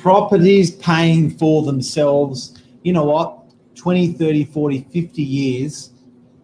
properties 0.00 0.70
paying 0.70 1.30
for 1.30 1.64
themselves. 1.64 2.62
You 2.82 2.92
know 2.92 3.04
what? 3.04 3.34
20, 3.74 4.12
30, 4.12 4.44
40, 4.44 4.86
50 4.92 5.22
years, 5.22 5.92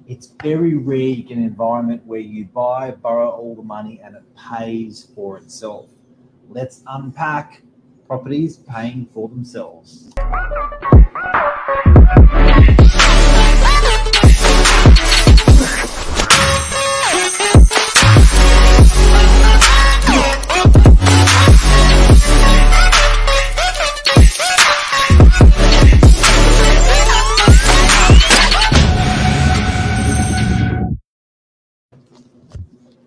it's 0.07 0.33
very 0.43 0.75
rare 0.75 0.99
you 0.99 1.23
get 1.23 1.37
an 1.37 1.45
environment 1.45 2.05
where 2.05 2.21
you 2.21 2.45
buy, 2.47 2.91
borrow 2.91 3.31
all 3.31 3.55
the 3.55 3.63
money, 3.63 4.01
and 4.05 4.15
it 4.17 4.23
pays 4.37 5.09
for 5.15 5.39
itself. 5.39 5.87
Let's 6.49 6.83
unpack 6.87 7.63
properties 8.07 8.57
paying 8.57 9.09
for 9.13 9.29
themselves. 9.29 10.13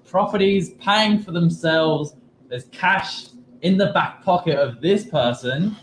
Properties 0.08 0.72
paying 0.76 1.20
for 1.20 1.32
themselves. 1.32 2.16
There's 2.50 2.66
cash 2.66 3.28
in 3.62 3.78
the 3.78 3.88
back 3.88 4.24
pocket 4.24 4.58
of 4.58 4.82
this 4.82 5.06
person, 5.06 5.76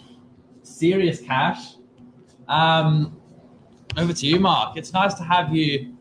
serious 0.63 1.21
cash. 1.21 1.75
Um, 2.49 3.17
over 3.97 4.13
to 4.13 4.27
you, 4.27 4.41
Mark. 4.41 4.77
It's 4.77 4.93
nice 4.93 5.15
to 5.15 5.23
have 5.23 5.55
you 5.55 5.95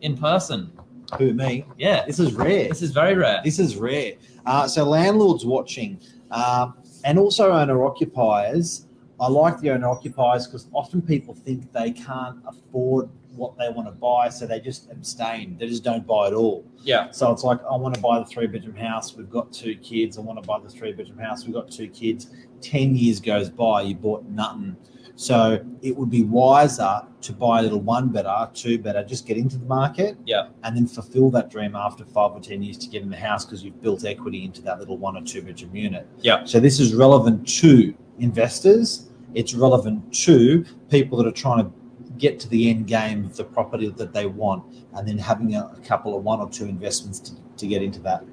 in 0.00 0.16
person. 0.16 0.70
Who, 1.18 1.32
me? 1.34 1.64
Yeah, 1.76 2.04
This 2.06 2.18
is 2.18 2.32
rare. 2.34 2.68
this 2.68 2.82
is 2.82 2.90
very 2.90 3.14
rare. 3.14 3.40
This 3.44 3.58
is 3.58 3.76
rare. 3.76 4.14
Uh, 4.46 4.66
so 4.66 4.84
landlords 4.84 5.44
watching, 5.44 6.00
um, 6.30 6.74
and 7.04 7.18
also 7.18 7.52
owner 7.52 7.84
occupiers. 7.84 8.86
I 9.20 9.28
like 9.28 9.60
the 9.60 9.70
owner 9.70 9.88
occupiers 9.88 10.46
because 10.46 10.66
often 10.72 11.00
people 11.00 11.34
think 11.34 11.72
they 11.72 11.92
can't 11.92 12.38
afford 12.46 13.08
what 13.36 13.56
they 13.58 13.68
want 13.68 13.88
to 13.88 13.92
buy, 13.92 14.28
so 14.28 14.46
they 14.46 14.60
just 14.60 14.90
abstain. 14.90 15.56
They 15.58 15.66
just 15.66 15.84
don't 15.84 16.06
buy 16.06 16.28
at 16.28 16.34
all. 16.34 16.64
Yeah, 16.82 17.10
So 17.10 17.30
it's 17.32 17.44
like 17.44 17.58
I 17.70 17.76
want 17.76 17.94
to 17.94 18.00
buy 18.00 18.18
the 18.18 18.24
three 18.24 18.46
bedroom 18.46 18.76
house. 18.76 19.16
We've 19.16 19.30
got 19.30 19.52
two 19.52 19.76
kids. 19.76 20.18
I 20.18 20.20
want 20.20 20.40
to 20.42 20.46
buy 20.46 20.60
the 20.60 20.68
three 20.68 20.92
bedroom 20.92 21.18
house. 21.18 21.44
We've 21.44 21.54
got 21.54 21.70
two 21.70 21.88
kids. 21.88 22.30
Ten 22.60 22.96
years 22.96 23.20
goes 23.20 23.50
by, 23.50 23.82
you 23.82 23.94
bought 23.94 24.24
nothing. 24.26 24.76
So 25.16 25.64
it 25.80 25.96
would 25.96 26.10
be 26.10 26.24
wiser 26.24 27.02
to 27.20 27.32
buy 27.32 27.60
a 27.60 27.62
little 27.62 27.80
one 27.80 28.08
better, 28.08 28.50
two 28.52 28.78
better, 28.78 29.04
just 29.04 29.26
get 29.26 29.36
into 29.36 29.56
the 29.56 29.64
market. 29.66 30.16
Yeah. 30.26 30.48
And 30.64 30.76
then 30.76 30.86
fulfill 30.86 31.30
that 31.30 31.50
dream 31.50 31.76
after 31.76 32.04
five 32.04 32.32
or 32.32 32.40
ten 32.40 32.62
years 32.62 32.78
to 32.78 32.88
get 32.88 33.02
in 33.02 33.10
the 33.10 33.16
house 33.16 33.44
because 33.44 33.62
you've 33.62 33.80
built 33.80 34.04
equity 34.04 34.44
into 34.44 34.60
that 34.62 34.80
little 34.80 34.98
one 34.98 35.16
or 35.16 35.22
two 35.22 35.42
bedroom 35.42 35.74
unit. 35.76 36.06
Yeah. 36.20 36.44
So 36.44 36.58
this 36.58 36.80
is 36.80 36.94
relevant 36.94 37.48
to 37.60 37.94
investors. 38.18 39.10
It's 39.34 39.54
relevant 39.54 40.12
to 40.24 40.64
people 40.90 41.18
that 41.18 41.26
are 41.26 41.32
trying 41.32 41.64
to 41.64 41.70
get 42.18 42.38
to 42.40 42.48
the 42.48 42.70
end 42.70 42.86
game 42.86 43.24
of 43.24 43.36
the 43.36 43.44
property 43.44 43.88
that 43.88 44.12
they 44.12 44.26
want 44.26 44.64
and 44.94 45.06
then 45.06 45.18
having 45.18 45.54
a, 45.54 45.70
a 45.76 45.80
couple 45.80 46.16
of 46.16 46.22
one 46.22 46.40
or 46.40 46.48
two 46.48 46.66
investments 46.66 47.18
to, 47.18 47.32
to 47.56 47.66
get 47.66 47.82
into 47.82 48.00
that. 48.00 48.24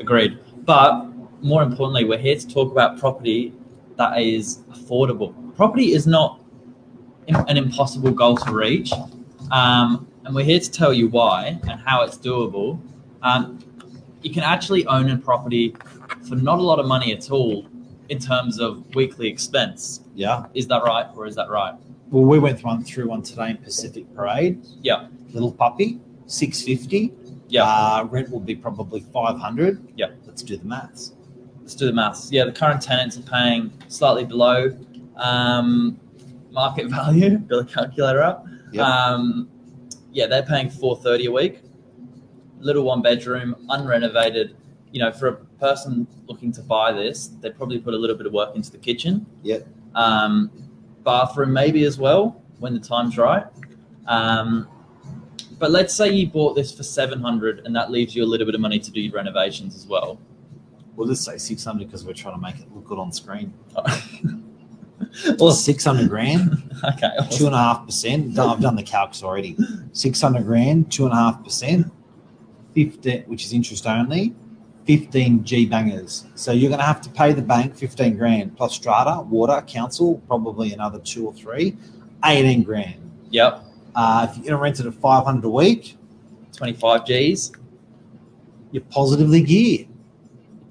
agreed. 0.00 0.38
But 0.64 1.06
more 1.42 1.62
importantly, 1.62 2.04
we're 2.04 2.18
here 2.18 2.36
to 2.36 2.48
talk 2.48 2.72
about 2.72 2.98
property 2.98 3.52
that 3.96 4.18
is 4.18 4.58
affordable. 4.72 5.34
Property 5.56 5.92
is 5.92 6.06
not 6.06 6.40
an 7.28 7.56
impossible 7.56 8.10
goal 8.10 8.36
to 8.36 8.52
reach, 8.52 8.92
um, 9.50 10.08
and 10.24 10.34
we're 10.34 10.44
here 10.44 10.60
to 10.60 10.70
tell 10.70 10.92
you 10.92 11.08
why 11.08 11.58
and 11.68 11.80
how 11.80 12.02
it's 12.02 12.18
doable. 12.18 12.80
Um, 13.22 13.58
you 14.22 14.32
can 14.32 14.42
actually 14.42 14.86
own 14.86 15.10
a 15.10 15.18
property 15.18 15.76
for 16.28 16.34
not 16.34 16.58
a 16.58 16.62
lot 16.62 16.78
of 16.78 16.86
money 16.86 17.12
at 17.12 17.30
all 17.30 17.66
in 18.08 18.18
terms 18.18 18.58
of 18.58 18.94
weekly 18.94 19.28
expense. 19.28 20.00
Yeah. 20.14 20.46
Is 20.54 20.66
that 20.68 20.82
right, 20.82 21.06
or 21.16 21.26
is 21.26 21.34
that 21.36 21.50
right? 21.50 21.74
Well, 22.10 22.24
we 22.24 22.38
went 22.38 22.60
through 22.60 22.70
one 22.70 22.84
through 22.84 23.08
one 23.08 23.22
today 23.22 23.50
in 23.50 23.56
Pacific 23.58 24.12
Parade. 24.14 24.64
Yeah. 24.82 25.08
Little 25.32 25.52
puppy, 25.52 26.00
six 26.26 26.62
fifty. 26.62 27.12
Yeah. 27.48 27.64
Uh, 27.64 28.06
rent 28.10 28.30
will 28.30 28.40
be 28.40 28.54
probably 28.54 29.00
five 29.12 29.38
hundred. 29.38 29.86
Yeah. 29.96 30.10
Let's 30.26 30.42
do 30.42 30.56
the 30.56 30.64
maths. 30.64 31.12
Let's 31.60 31.74
do 31.74 31.86
the 31.86 31.92
maths. 31.92 32.30
Yeah, 32.30 32.44
the 32.44 32.52
current 32.52 32.82
tenants 32.82 33.16
are 33.16 33.22
paying 33.22 33.72
slightly 33.88 34.24
below 34.24 34.76
um, 35.16 35.98
market 36.50 36.88
value. 36.90 37.38
Build 37.38 37.68
a 37.68 37.72
calculator 37.72 38.22
up. 38.22 38.46
Yep. 38.72 38.84
Um, 38.84 39.48
yeah, 40.12 40.26
they're 40.26 40.42
paying 40.44 40.70
four 40.70 40.96
thirty 40.96 41.26
a 41.26 41.32
week. 41.32 41.60
Little 42.60 42.84
one 42.84 43.02
bedroom, 43.02 43.56
unrenovated. 43.68 44.54
You 44.92 45.00
know, 45.00 45.10
for 45.10 45.26
a 45.26 45.34
person 45.58 46.06
looking 46.26 46.52
to 46.52 46.62
buy 46.62 46.92
this, 46.92 47.28
they 47.40 47.50
probably 47.50 47.80
put 47.80 47.94
a 47.94 47.96
little 47.96 48.16
bit 48.16 48.26
of 48.26 48.32
work 48.32 48.54
into 48.54 48.70
the 48.70 48.78
kitchen. 48.78 49.26
Yep. 49.42 49.66
Um, 49.94 50.50
bathroom 51.04 51.52
maybe 51.52 51.84
as 51.84 51.98
well 51.98 52.42
when 52.58 52.74
the 52.74 52.80
time's 52.80 53.16
right. 53.18 53.44
Um, 54.06 54.68
but 55.58 55.70
let's 55.70 55.94
say 55.94 56.10
you 56.10 56.26
bought 56.26 56.54
this 56.54 56.74
for 56.74 56.82
seven 56.82 57.20
hundred, 57.20 57.60
and 57.64 57.74
that 57.76 57.90
leaves 57.90 58.14
you 58.14 58.24
a 58.24 58.26
little 58.26 58.46
bit 58.46 58.54
of 58.54 58.60
money 58.60 58.78
to 58.78 58.90
do 58.90 59.00
your 59.00 59.14
renovations 59.14 59.74
as 59.74 59.86
well. 59.86 60.18
We'll 60.96 61.08
just 61.08 61.24
say 61.24 61.38
six 61.38 61.64
hundred 61.64 61.86
because 61.86 62.04
we're 62.04 62.14
trying 62.14 62.34
to 62.34 62.40
make 62.40 62.56
it 62.56 62.72
look 62.74 62.84
good 62.84 62.98
on 62.98 63.12
screen. 63.12 63.52
well, 65.38 65.52
six 65.52 65.84
hundred 65.84 66.08
grand, 66.08 66.70
okay. 66.84 67.10
two 67.30 67.46
and 67.46 67.54
a 67.54 67.58
half 67.58 67.86
percent. 67.86 68.38
I've 68.38 68.60
done 68.60 68.76
the 68.76 68.82
calcs 68.82 69.22
already. 69.22 69.56
Six 69.92 70.20
hundred 70.20 70.44
grand, 70.44 70.90
two 70.90 71.04
and 71.04 71.12
a 71.12 71.16
half 71.16 71.44
percent, 71.44 71.92
fifteen, 72.74 73.22
which 73.22 73.44
is 73.44 73.52
interest 73.52 73.86
only. 73.86 74.34
15 74.86 75.44
G 75.44 75.66
bangers. 75.66 76.26
So 76.34 76.52
you're 76.52 76.68
going 76.68 76.80
to 76.80 76.84
have 76.86 77.00
to 77.02 77.10
pay 77.10 77.32
the 77.32 77.42
bank 77.42 77.74
15 77.74 78.16
grand 78.16 78.56
plus 78.56 78.74
strata, 78.74 79.22
water, 79.22 79.62
council, 79.66 80.22
probably 80.26 80.72
another 80.72 80.98
two 80.98 81.26
or 81.26 81.32
three, 81.32 81.76
18 82.24 82.62
grand. 82.62 83.10
Yep, 83.30 83.64
Uh, 83.96 84.26
if 84.28 84.36
you're 84.36 84.44
going 84.44 84.56
to 84.56 84.62
rent 84.62 84.80
it 84.80 84.86
at 84.86 84.94
500 84.94 85.44
a 85.44 85.48
week, 85.48 85.96
twenty-five 86.52 87.04
Gs. 87.06 87.52
you're 88.70 88.82
positively 88.90 89.42
geared. 89.42 89.88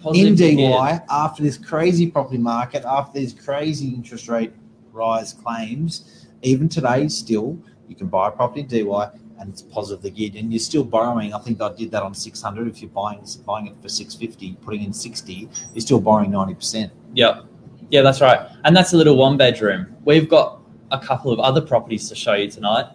Positive 0.02 0.28
in 0.28 0.36
geared. 0.36 0.58
Dee 0.58 0.70
Why, 0.70 1.02
after 1.10 1.44
this 1.44 1.58
crazy 1.58 2.10
property 2.10 2.38
market, 2.38 2.84
after 2.86 3.20
these 3.20 3.34
crazy 3.34 3.90
interest 3.90 4.28
rate 4.30 4.54
rise 4.92 5.34
claims, 5.34 6.28
even 6.42 6.70
today, 6.70 7.08
still, 7.08 7.58
you 7.88 7.96
can 7.96 8.08
buy 8.08 8.28
a 8.30 8.32
property 8.32 8.62
in 8.62 8.68
Dee 8.68 8.84
Why 8.84 9.10
and 9.44 9.52
it's 9.52 9.62
positively 9.62 10.10
geared. 10.10 10.36
And 10.36 10.52
you're 10.54 10.60
still 10.60 10.86
borrowing. 10.86 11.34
I 11.34 11.40
think 11.40 11.62
I 11.62 11.72
did 11.74 11.92
that 11.92 12.02
on 12.02 12.14
600. 12.14 12.68
If 12.68 12.82
you're 12.82 12.90
buying 12.90 13.24
buying 13.46 13.68
it 13.68 13.76
for 13.82 13.90
650, 13.90 14.58
putting 14.64 14.84
in 14.84 14.94
60, 14.94 15.50
you're 15.74 15.82
still 15.82 16.00
borrowing 16.00 16.32
90%. 16.32 16.90
Yep. 17.14 17.46
Yeah, 17.90 18.02
that's 18.02 18.22
right. 18.22 18.50
And 18.64 18.76
that's 18.76 18.94
a 18.94 18.98
little 18.98 19.18
one 19.18 19.36
bedroom. 19.36 19.96
We've 20.06 20.30
got 20.30 20.62
a 20.92 21.00
couple 21.00 21.32
of 21.32 21.40
other 21.40 21.60
properties 21.60 22.08
to 22.10 22.16
show 22.16 22.34
you 22.34 22.50
tonight 22.50 22.86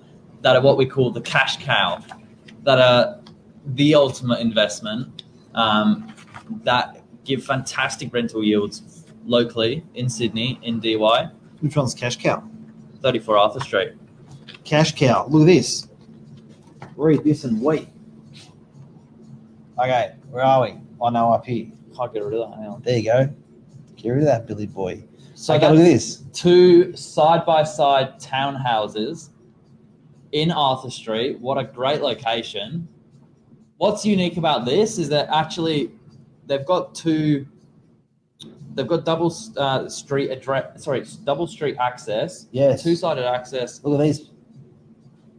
that 0.40 0.56
are 0.56 0.62
what 0.62 0.78
we 0.78 0.86
call 0.86 1.10
the 1.10 1.20
cash 1.20 1.62
cow, 1.62 2.02
that 2.62 2.78
are 2.78 3.20
the 3.74 3.94
ultimate 3.94 4.40
investment 4.40 5.24
um, 5.54 6.14
that 6.64 7.02
give 7.24 7.44
fantastic 7.44 8.12
rental 8.14 8.42
yields 8.42 9.04
locally 9.26 9.84
in 9.94 10.08
Sydney, 10.08 10.58
in 10.62 10.80
Dee 10.80 10.96
Why, 10.96 11.28
Which 11.60 11.76
one's 11.76 11.94
cash 11.94 12.16
cow? 12.16 12.42
34 13.02 13.36
Arthur 13.36 13.60
Street. 13.60 13.92
Cash 14.64 14.94
cow. 14.94 15.26
Look 15.28 15.42
at 15.42 15.46
this. 15.46 15.87
Read 16.98 17.22
this 17.22 17.44
and 17.44 17.62
wait. 17.62 17.88
Okay, 19.78 20.14
where 20.30 20.42
are 20.44 20.62
we? 20.62 20.74
Oh 21.00 21.10
no, 21.10 21.32
up 21.32 21.46
here. 21.46 21.68
Can't 21.96 22.12
get 22.12 22.24
rid 22.24 22.34
of 22.34 22.50
that 22.50 22.58
now. 22.60 22.80
There 22.82 22.98
you 22.98 23.04
go. 23.04 23.32
Get 23.96 24.10
rid 24.10 24.18
of 24.18 24.24
that, 24.24 24.46
Billy 24.48 24.66
boy. 24.66 25.04
So 25.34 25.54
okay, 25.54 25.68
look 25.70 25.78
at 25.78 25.84
this. 25.84 26.24
two 26.32 26.96
side 26.96 27.46
by 27.46 27.62
side 27.62 28.18
townhouses 28.18 29.30
in 30.32 30.50
Arthur 30.50 30.90
Street. 30.90 31.38
What 31.38 31.56
a 31.56 31.64
great 31.64 32.02
location. 32.02 32.88
What's 33.76 34.04
unique 34.04 34.36
about 34.36 34.64
this 34.64 34.98
is 34.98 35.08
that 35.10 35.28
actually 35.32 35.92
they've 36.46 36.66
got 36.66 36.96
two, 36.96 37.46
they've 38.74 38.88
got 38.88 39.04
double 39.04 39.32
uh, 39.56 39.88
street 39.88 40.32
address, 40.32 40.82
sorry, 40.82 41.04
double 41.22 41.46
street 41.46 41.76
access, 41.78 42.48
Yes. 42.50 42.82
two 42.82 42.96
sided 42.96 43.24
access 43.24 43.80
Look 43.84 44.00
at 44.00 44.04
these. 44.04 44.30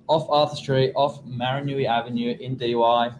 Off 0.09 0.27
Arthur 0.27 0.55
Street, 0.55 0.91
off 0.95 1.23
Maranui 1.23 1.85
Avenue 1.85 2.35
in 2.39 2.55
Dee 2.55 2.73
Why. 2.73 3.11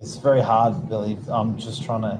It's 0.00 0.16
very 0.16 0.40
hard, 0.40 0.88
Billy. 0.88 1.18
I'm 1.28 1.58
just 1.58 1.84
trying 1.84 2.02
to. 2.02 2.18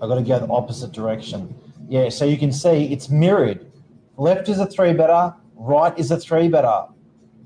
I've 0.00 0.08
got 0.08 0.14
to 0.14 0.22
go 0.22 0.38
the 0.38 0.50
opposite 0.50 0.92
direction. 0.92 1.54
Yeah, 1.86 2.08
so 2.08 2.24
you 2.24 2.38
can 2.38 2.50
see 2.50 2.92
it's 2.92 3.10
mirrored. 3.10 3.70
Left 4.16 4.48
is 4.48 4.58
a 4.58 4.66
three 4.66 4.94
better. 4.94 5.34
Right 5.54 5.96
is 5.98 6.10
a 6.10 6.18
three 6.18 6.48
better. 6.48 6.86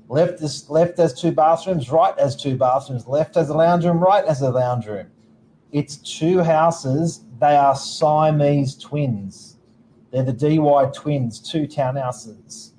Left 0.07 0.41
is 0.41 0.69
left 0.69 0.97
has 0.97 1.13
two 1.13 1.33
bathrooms. 1.33 1.89
Right 1.89 2.17
has 2.17 2.35
two 2.35 2.55
bathrooms. 2.55 3.05
Left 3.07 3.35
has 3.35 3.49
a 3.49 3.53
lounge 3.53 3.83
room. 3.83 3.99
Right 3.99 4.25
has 4.25 4.41
a 4.41 4.49
lounge 4.49 4.85
room. 4.85 5.07
It's 5.73 5.97
two 5.97 6.39
houses. 6.39 7.25
They 7.39 7.57
are 7.57 7.75
Siamese 7.75 8.75
twins. 8.75 9.57
They're 10.11 10.23
the 10.23 10.31
Dee 10.31 10.59
Why 10.59 10.85
twins. 10.85 11.39
Two 11.39 11.67
townhouses. 11.67 12.72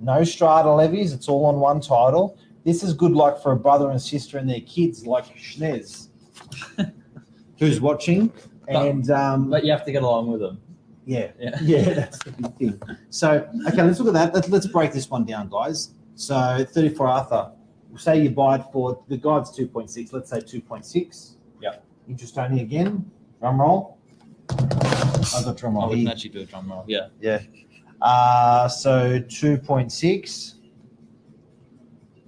No 0.00 0.24
strata 0.24 0.72
levies. 0.72 1.12
It's 1.12 1.28
all 1.28 1.46
on 1.46 1.58
one 1.60 1.80
title. 1.80 2.38
This 2.64 2.82
is 2.82 2.92
good 2.92 3.12
luck 3.12 3.42
for 3.42 3.52
a 3.52 3.56
brother 3.56 3.90
and 3.90 4.00
sister 4.00 4.38
and 4.38 4.48
their 4.48 4.60
kids, 4.60 5.06
like 5.06 5.24
Schnez, 5.36 6.08
who's 7.58 7.80
watching. 7.80 8.32
And 8.68 9.10
um, 9.10 9.50
But 9.50 9.64
you 9.64 9.72
have 9.72 9.84
to 9.86 9.92
get 9.92 10.02
along 10.02 10.30
with 10.30 10.40
them. 10.40 10.60
yeah, 11.06 11.30
Yeah. 11.40 11.58
yeah, 11.62 11.92
that's 11.94 12.18
the 12.18 12.32
big 12.32 12.54
thing. 12.58 12.80
So, 13.10 13.48
okay, 13.68 13.82
let's 13.82 13.98
look 13.98 14.08
at 14.08 14.14
that. 14.14 14.34
Let's, 14.34 14.48
let's 14.50 14.66
break 14.66 14.92
this 14.92 15.08
one 15.08 15.24
down, 15.24 15.48
guys. 15.48 15.94
So, 16.16 16.66
34 16.70 17.06
Arthur, 17.06 17.52
say 17.96 18.20
you 18.22 18.30
buy 18.30 18.56
it 18.56 18.64
for 18.72 19.02
the 19.08 19.16
guide's 19.16 19.56
2.6, 19.56 20.12
let's 20.12 20.30
say 20.30 20.38
2.6. 20.40 21.34
Yep. 21.62 21.84
Interest 22.08 22.38
only 22.38 22.60
again. 22.62 23.10
Drum 23.40 23.60
roll. 23.60 23.98
I've 24.50 25.44
got 25.44 25.56
drum 25.56 25.74
roll. 25.74 25.84
I 25.84 25.88
wouldn't 25.88 26.08
actually 26.08 26.30
do 26.30 26.40
a 26.40 26.44
drum 26.44 26.70
roll. 26.70 26.84
Yeah. 26.86 27.08
Yeah. 27.20 27.40
Uh, 28.00 28.68
so 28.68 29.20
2.6 29.20 30.54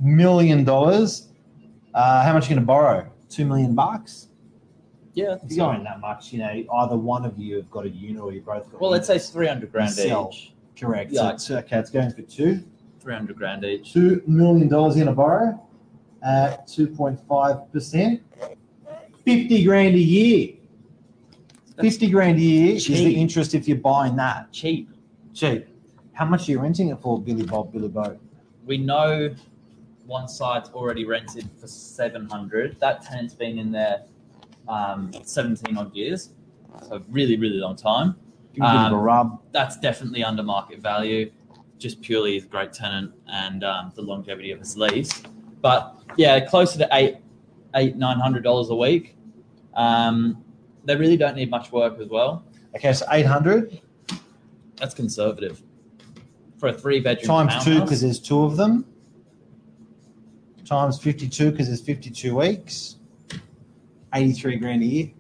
million 0.01 0.65
dollars. 0.65 1.29
Uh, 1.95 2.23
how 2.25 2.33
much 2.33 2.45
are 2.45 2.51
you 2.51 2.57
going 2.57 2.63
to 2.63 2.67
borrow? 2.67 3.11
Two 3.29 3.45
million 3.45 3.75
bucks. 3.75 4.29
Yeah. 5.15 5.37
If 5.43 5.51
you're 5.51 5.67
going 5.67 5.85
that 5.85 6.01
much, 6.01 6.33
you 6.33 6.39
know, 6.39 6.65
either 6.75 6.97
one 6.97 7.25
of 7.25 7.37
you 7.39 7.57
have 7.57 7.71
got 7.71 7.85
a 7.85 7.89
unit 7.89 8.23
or 8.23 8.33
you 8.33 8.41
both 8.41 8.71
got. 8.71 8.81
Well, 8.81 8.91
let's 8.91 9.07
say 9.07 9.17
it's 9.17 9.29
300 9.29 9.71
grand 9.73 9.99
each. 9.99 10.53
correct. 10.79 11.11
Yeah. 11.13 11.21
So 11.21 11.29
it's, 11.31 11.51
okay, 11.51 11.79
it's 11.79 11.91
going 11.91 12.13
for 12.13 12.23
two. 12.23 12.65
300 13.01 13.37
grand 13.37 13.65
each. 13.65 13.93
Two 13.93 14.23
million 14.27 14.69
dollars 14.69 14.97
you're 14.97 15.05
going 15.05 15.15
to 15.15 15.17
borrow 15.17 15.61
at 16.23 16.67
two 16.67 16.87
point 16.87 17.19
five 17.29 17.71
percent. 17.73 18.23
Fifty 19.25 19.65
grand 19.65 19.95
a 19.95 19.99
year. 19.99 20.55
Fifty 21.81 22.11
grand 22.11 22.39
a 22.39 22.43
year 22.43 22.77
is 22.77 22.87
the 22.87 23.15
interest 23.17 23.55
if 23.55 23.67
you're 23.67 23.79
buying 23.79 24.17
that. 24.17 24.53
Cheap. 24.53 24.91
Cheap. 25.35 25.67
How 26.13 26.25
much 26.25 26.49
are 26.49 26.53
you 26.53 26.61
renting 26.61 26.89
it 26.89 27.01
for, 27.01 27.21
Billy 27.21 27.45
Bob, 27.45 27.73
Billy 27.73 27.89
Bo? 27.89 28.19
We 28.67 28.79
know 28.79 29.35
one 30.07 30.29
site's 30.29 30.71
already 30.71 31.05
rented 31.05 31.49
for 31.59 31.67
700. 31.67 32.79
That 32.81 33.03
tenant's 33.03 33.35
been 33.35 33.59
in 33.59 33.71
there 33.71 34.03
um, 34.69 35.13
17 35.23 35.77
odd 35.77 35.95
years. 35.95 36.31
So 36.89 37.03
really, 37.09 37.37
really 37.37 37.57
long 37.57 37.77
time. 37.77 38.17
Give 38.53 38.63
me 38.63 38.69
a 38.69 38.71
bit 38.71 38.81
of 38.87 38.93
a 38.93 38.97
Um, 38.97 39.03
rub. 39.03 39.43
That's 39.53 39.79
definitely 39.79 40.25
under 40.25 40.43
market 40.43 40.81
value, 40.81 41.31
just 41.79 42.01
purely 42.03 42.37
a 42.39 42.41
great 42.41 42.73
tenant 42.73 43.13
and 43.29 43.63
um, 43.65 43.93
the 43.95 44.03
longevity 44.03 44.51
of 44.51 44.59
his 44.59 44.77
lease. 44.77 45.23
But 45.63 45.97
yeah, 46.17 46.41
closer 46.41 46.79
to 46.79 46.89
eight, 46.93 47.17
eight, 47.77 47.97
nine 47.97 48.19
hundred 48.19 48.43
dollars 48.43 48.71
a 48.71 48.75
week. 48.75 49.17
Um, 49.75 50.43
they 50.85 50.97
really 50.97 51.17
don't 51.17 51.37
need 51.37 51.51
much 51.51 51.71
work 51.71 52.01
as 52.01 52.09
well. 52.09 52.45
Okay, 52.75 52.93
so 52.93 53.07
eight 53.13 53.27
hundred 53.27 53.81
That's 54.81 54.95
conservative 54.95 55.63
for 56.59 56.69
a 56.69 56.73
three 56.73 57.01
bedroom 57.01 57.27
times 57.27 57.65
two 57.65 57.81
because 57.81 58.01
there's 58.01 58.19
two 58.19 58.43
of 58.43 58.57
them. 58.57 58.87
Times 60.65 60.99
fifty-two 61.01 61.51
because 61.51 61.67
there's 61.67 61.81
fifty-two 61.81 62.37
weeks. 62.37 62.97
Eighty-three 64.15 64.57
grand 64.57 64.83
a 64.83 64.87
year. 64.87 65.11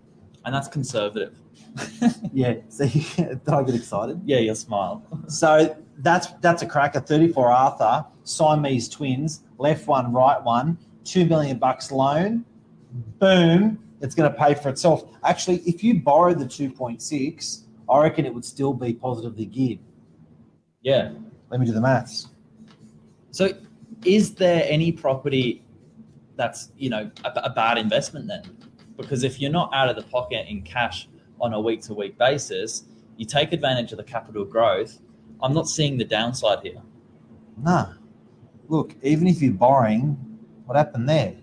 and 0.44 0.54
that's 0.54 0.68
conservative. 0.68 1.36
Yeah. 2.32 2.54
See, 2.68 3.06
did 3.16 3.40
I 3.48 3.62
get 3.64 3.74
excited? 3.74 4.20
yeah, 4.24 4.38
you'll 4.38 4.54
smile. 4.54 5.02
So 5.28 5.76
that's 5.98 6.28
that's 6.40 6.62
a 6.62 6.66
cracker. 6.66 7.00
Thirty-four 7.00 7.50
Arthur, 7.50 8.04
Siamese 8.24 8.88
twins, 8.88 9.42
left 9.58 9.86
one, 9.86 10.12
right 10.12 10.42
one, 10.42 10.78
two 11.04 11.24
million 11.26 11.58
bucks 11.58 11.90
loan. 11.92 12.44
Boom, 13.18 13.78
it's 14.00 14.14
going 14.14 14.30
to 14.32 14.36
pay 14.36 14.54
for 14.54 14.68
itself. 14.68 15.04
Actually, 15.24 15.58
if 15.58 15.84
you 15.84 16.00
borrow 16.00 16.32
the 16.34 16.46
two 16.46 16.70
point 16.70 17.02
six, 17.02 17.64
I 17.90 18.02
reckon 18.02 18.24
it 18.24 18.32
would 18.32 18.44
still 18.44 18.72
be 18.72 18.92
positively 18.92 19.46
geared. 19.46 19.80
Yeah. 20.82 21.12
Let 21.50 21.60
me 21.60 21.66
do 21.66 21.72
the 21.72 21.80
maths. 21.80 22.28
So, 23.32 23.50
is 24.04 24.34
there 24.34 24.64
any 24.66 24.92
property 24.92 25.62
that's 26.36 26.72
you 26.78 26.88
know 26.88 27.10
a, 27.24 27.28
a 27.44 27.50
bad 27.50 27.78
investment 27.78 28.28
then? 28.28 28.42
Because 28.96 29.24
if 29.24 29.40
you're 29.40 29.50
not 29.50 29.70
out 29.74 29.88
of 29.88 29.96
the 29.96 30.02
pocket 30.02 30.46
in 30.48 30.62
cash 30.62 31.08
on 31.40 31.52
a 31.54 31.60
week 31.60 31.82
to 31.82 31.94
week 31.94 32.16
basis, 32.18 32.84
you 33.16 33.26
take 33.26 33.52
advantage 33.52 33.92
of 33.92 33.98
the 33.98 34.04
capital 34.04 34.44
growth. 34.44 35.00
I'm 35.42 35.54
not 35.54 35.68
seeing 35.68 35.98
the 35.98 36.04
downside 36.04 36.60
here. 36.62 36.82
Nah. 37.56 37.94
Look, 38.68 38.94
even 39.02 39.26
if 39.26 39.42
you're 39.42 39.52
borrowing, 39.52 40.16
what 40.66 40.76
happened 40.76 41.08
there? 41.08 41.34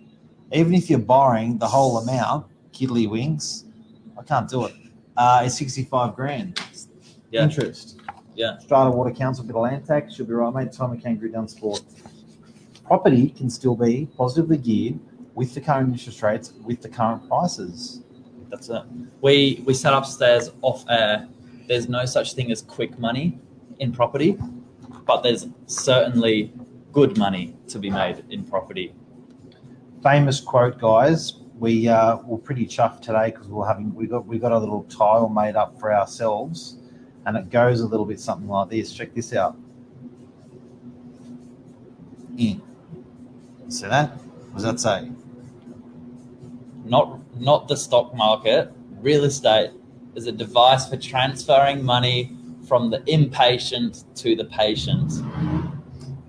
Even 0.53 0.73
if 0.73 0.89
you're 0.89 0.99
borrowing 0.99 1.57
the 1.57 1.67
whole 1.67 1.97
amount, 1.97 2.47
Kiddly 2.71 3.07
Wings, 3.07 3.65
I 4.17 4.23
can't 4.23 4.47
do 4.49 4.65
it. 4.65 4.73
Uh, 5.18 5.42
it's 5.46 5.58
65 5.58 6.16
grand. 6.16 6.62
Yeah. 7.31 7.44
Interest. 7.44 8.00
Yeah. 8.36 8.60
Strata 8.60 8.92
Water 8.92 9.12
Council, 9.12 9.44
bit 9.44 9.56
of 9.56 9.64
land 9.64 9.86
tax, 9.86 10.16
should 10.16 10.28
be 10.28 10.34
right, 10.34 10.54
mate. 10.54 10.72
Tie 10.72 10.88
Me 10.88 10.98
Kangaroo 11.00 11.31
Down 11.31 11.48
Sport. 11.48 11.81
Property 12.86 13.30
can 13.30 13.50
still 13.50 13.75
be 13.75 14.08
positively 14.16 14.58
geared 14.58 15.00
with 15.34 15.54
the 15.54 15.60
current 15.62 15.92
interest 15.92 16.22
rates, 16.22 16.54
with 16.64 16.81
the 16.81 16.90
current 16.90 17.28
prices. 17.28 18.04
That's 18.50 18.69
it. 18.69 18.84
We 19.22 19.64
we 19.66 19.74
sat 19.74 19.94
upstairs 19.94 20.52
off 20.62 20.86
air. 20.90 21.28
There's 21.68 21.90
no 21.90 22.06
such 22.06 22.34
thing 22.34 22.52
as 22.52 22.62
quick 22.62 22.98
money 22.98 23.40
in 23.80 23.92
property, 23.92 24.38
but 25.06 25.22
there's 25.22 25.48
certainly 25.66 26.54
good 26.94 27.18
money 27.18 27.56
to 27.68 27.78
be 27.80 27.90
made 27.90 28.24
in 28.30 28.46
property. 28.46 28.94
famous 30.02 30.40
quote, 30.40 30.80
guys. 30.80 31.42
We 31.59 31.88
uh, 31.88 32.18
were 32.18 32.38
pretty 32.38 32.65
chuffed 32.65 33.01
today 33.01 33.31
because 33.31 33.48
we're 33.48 33.68
having 33.68 33.94
we 33.95 34.07
got 34.07 34.25
we 34.25 34.38
got 34.38 34.51
a 34.51 34.59
little 34.59 34.83
tile 34.83 35.30
made 35.30 35.56
up 35.56 35.80
for 35.80 35.94
ourselves, 35.94 36.77
and 37.25 37.36
it 37.36 37.50
goes 37.50 37.81
a 37.81 37.88
little 37.88 38.06
bit 38.06 38.19
something 38.19 38.48
like 38.48 38.69
this. 38.69 38.94
Check 38.94 39.13
this 39.13 39.33
out. 39.33 39.57
In. 42.38 42.62
See 43.69 43.88
that? 43.88 44.12
What 44.12 44.54
does 44.56 44.63
that 44.63 44.80
say? 44.80 45.09
not 46.89 47.19
not 47.39 47.68
the 47.68 47.75
stock 47.75 48.15
market. 48.15 48.71
Real 49.01 49.25
estate 49.25 49.71
is 50.15 50.27
a 50.27 50.31
device 50.31 50.88
for 50.88 50.98
transferring 50.98 51.83
money 51.83 52.36
from 52.68 52.89
the 52.89 53.04
impatient 53.07 54.04
to 54.15 54.36
the 54.36 54.45
patient. 54.45 55.13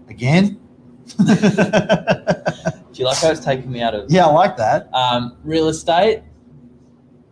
Again? 0.08 0.60
Do 2.98 3.04
you 3.04 3.10
like 3.10 3.18
how 3.18 3.30
it's 3.30 3.38
taking 3.38 3.70
me 3.70 3.80
out 3.80 3.94
of 3.94 4.10
yeah, 4.10 4.26
I 4.26 4.32
like 4.32 4.56
that. 4.56 4.92
um, 4.92 5.36
real 5.44 5.68
estate? 5.68 6.24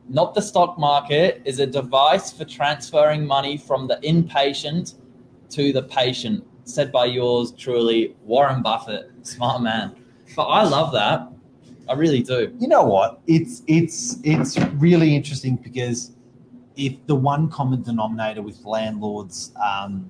Not 0.09 0.33
the 0.33 0.41
stock 0.41 0.79
market 0.79 1.43
is 1.45 1.59
a 1.59 1.67
device 1.67 2.31
for 2.31 2.45
transferring 2.45 3.27
money 3.27 3.57
from 3.57 3.89
the 3.89 3.99
impatient 4.09 4.95
to 5.49 5.73
the 5.73 5.83
patient. 5.83 6.47
Said 6.63 6.93
by 6.93 7.07
yours 7.07 7.51
truly, 7.51 8.15
Warren 8.23 8.63
Buffett, 8.63 9.11
smart 9.23 9.61
man. 9.61 9.97
But 10.37 10.45
I 10.45 10.63
love 10.63 10.93
that. 10.93 11.33
I 11.89 11.95
really 11.95 12.23
do. 12.23 12.55
You 12.61 12.69
know 12.69 12.85
what? 12.85 13.21
It's 13.27 13.65
it's 13.67 14.19
it's 14.23 14.57
really 14.75 15.17
interesting 15.17 15.57
because 15.57 16.13
if 16.77 16.95
the 17.07 17.17
one 17.17 17.49
common 17.51 17.83
denominator 17.83 18.41
with 18.41 18.65
landlords 18.65 19.51
um, 19.61 20.09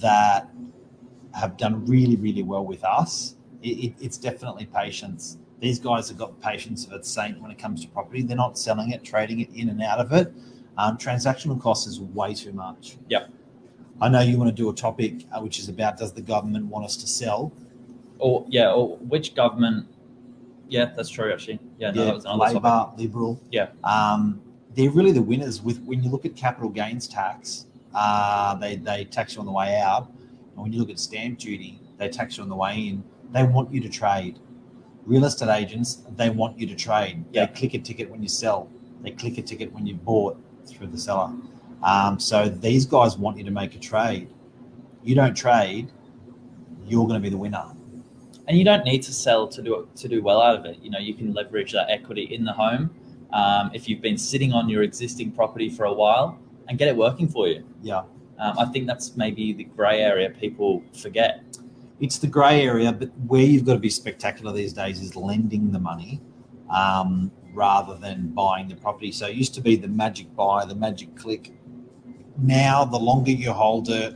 that 0.00 0.48
have 1.34 1.56
done 1.56 1.86
really 1.86 2.16
really 2.16 2.42
well 2.42 2.66
with 2.66 2.82
us, 2.82 3.36
it, 3.62 3.68
it, 3.68 3.94
it's 4.00 4.16
definitely 4.16 4.66
patience. 4.66 5.38
These 5.60 5.80
guys 5.80 6.08
have 6.08 6.18
got 6.18 6.40
patience 6.40 6.86
of 6.86 6.92
a 6.92 7.02
saint 7.02 7.40
when 7.40 7.50
it 7.50 7.58
comes 7.58 7.82
to 7.82 7.88
property. 7.88 8.22
They're 8.22 8.36
not 8.36 8.58
selling 8.58 8.90
it, 8.90 9.02
trading 9.02 9.40
it 9.40 9.50
in 9.54 9.68
and 9.68 9.82
out 9.82 9.98
of 9.98 10.12
it. 10.12 10.32
Um, 10.76 10.96
transactional 10.96 11.60
cost 11.60 11.88
is 11.88 12.00
way 12.00 12.34
too 12.34 12.52
much. 12.52 12.96
Yep. 13.08 13.30
I 14.00 14.08
know 14.08 14.20
you 14.20 14.38
want 14.38 14.48
to 14.48 14.54
do 14.54 14.70
a 14.70 14.72
topic 14.72 15.26
uh, 15.32 15.40
which 15.40 15.58
is 15.58 15.68
about 15.68 15.98
does 15.98 16.12
the 16.12 16.22
government 16.22 16.66
want 16.66 16.84
us 16.84 16.96
to 16.98 17.08
sell? 17.08 17.52
Or 18.20 18.46
yeah, 18.48 18.72
or 18.72 18.96
which 18.98 19.34
government? 19.34 19.88
Yeah, 20.68 20.92
that's 20.96 21.08
true. 21.08 21.32
Actually, 21.32 21.58
yeah, 21.78 21.90
no, 21.90 22.04
that 22.04 22.14
was 22.14 22.24
another 22.24 22.54
Labor, 22.54 22.60
topic. 22.60 23.00
Liberal. 23.00 23.40
Yeah. 23.50 23.68
Um, 23.82 24.40
they're 24.74 24.90
really 24.90 25.12
the 25.12 25.22
winners 25.22 25.60
with 25.60 25.82
when 25.82 26.04
you 26.04 26.10
look 26.10 26.24
at 26.24 26.36
capital 26.36 26.68
gains 26.68 27.08
tax, 27.08 27.66
uh, 27.94 28.54
they, 28.54 28.76
they 28.76 29.04
tax 29.04 29.34
you 29.34 29.40
on 29.40 29.46
the 29.46 29.52
way 29.52 29.76
out. 29.76 30.08
And 30.54 30.62
when 30.62 30.72
you 30.72 30.78
look 30.78 30.90
at 30.90 31.00
stamp 31.00 31.38
duty, 31.38 31.80
they 31.96 32.08
tax 32.08 32.36
you 32.36 32.44
on 32.44 32.48
the 32.48 32.56
way 32.56 32.88
in. 32.88 33.02
They 33.32 33.42
want 33.44 33.72
you 33.72 33.80
to 33.80 33.88
trade. 33.88 34.38
Real 35.04 35.24
estate 35.24 35.48
agents, 35.50 36.02
they 36.16 36.30
want 36.30 36.58
you 36.58 36.66
to 36.66 36.74
trade. 36.74 37.24
Yeah. 37.32 37.46
They 37.46 37.52
click 37.52 37.74
a 37.74 37.78
ticket 37.78 38.10
when 38.10 38.22
you 38.22 38.28
sell. 38.28 38.68
They 39.02 39.10
click 39.12 39.38
a 39.38 39.42
ticket 39.42 39.72
when 39.72 39.86
you 39.86 39.94
bought 39.94 40.36
through 40.66 40.88
the 40.88 40.98
seller. 40.98 41.32
Um, 41.82 42.18
so 42.18 42.48
these 42.48 42.84
guys 42.86 43.16
want 43.16 43.38
you 43.38 43.44
to 43.44 43.50
make 43.50 43.74
a 43.74 43.78
trade. 43.78 44.28
You 45.02 45.14
don't 45.14 45.34
trade, 45.34 45.90
you're 46.86 47.06
going 47.06 47.20
to 47.20 47.22
be 47.22 47.30
the 47.30 47.36
winner. 47.38 47.64
and 48.48 48.56
you 48.58 48.64
don't 48.64 48.84
need 48.84 49.02
to 49.02 49.12
sell 49.12 49.46
to 49.46 49.62
do 49.62 49.88
to 49.94 50.08
do 50.08 50.22
well 50.22 50.40
out 50.42 50.58
of 50.58 50.64
it. 50.64 50.78
You 50.82 50.90
know, 50.90 50.98
you 50.98 51.14
can 51.14 51.32
leverage 51.34 51.72
that 51.72 51.90
equity 51.90 52.24
in 52.34 52.44
the 52.44 52.52
home 52.52 52.90
um, 53.32 53.70
if 53.74 53.88
you've 53.88 54.00
been 54.00 54.18
sitting 54.18 54.52
on 54.52 54.68
your 54.68 54.82
existing 54.82 55.32
property 55.32 55.68
for 55.68 55.84
a 55.84 55.92
while 55.92 56.38
and 56.66 56.78
get 56.78 56.88
it 56.88 56.96
working 56.96 57.28
for 57.28 57.46
you. 57.46 57.64
Yeah. 57.82 58.02
Um, 58.38 58.58
I 58.58 58.64
think 58.66 58.86
that's 58.86 59.16
maybe 59.16 59.52
the 59.52 59.64
grey 59.64 60.00
area 60.00 60.30
people 60.30 60.82
forget. 60.94 61.42
It's 62.00 62.18
the 62.18 62.26
grey 62.26 62.62
area, 62.64 62.92
but 62.92 63.10
where 63.26 63.42
you've 63.42 63.64
got 63.64 63.74
to 63.74 63.78
be 63.78 63.90
spectacular 63.90 64.52
these 64.52 64.72
days 64.72 65.00
is 65.00 65.16
lending 65.16 65.72
the 65.72 65.78
money 65.78 66.20
um, 66.70 67.30
rather 67.54 67.96
than 67.96 68.28
buying 68.28 68.68
the 68.68 68.76
property. 68.76 69.10
So 69.10 69.26
it 69.26 69.34
used 69.34 69.54
to 69.54 69.60
be 69.60 69.76
the 69.76 69.88
magic 69.88 70.34
buy, 70.36 70.64
the 70.64 70.74
magic 70.74 71.16
click. 71.16 71.52
Now, 72.40 72.84
the 72.84 72.98
longer 72.98 73.32
you 73.32 73.52
hold 73.52 73.88
it, 73.88 74.14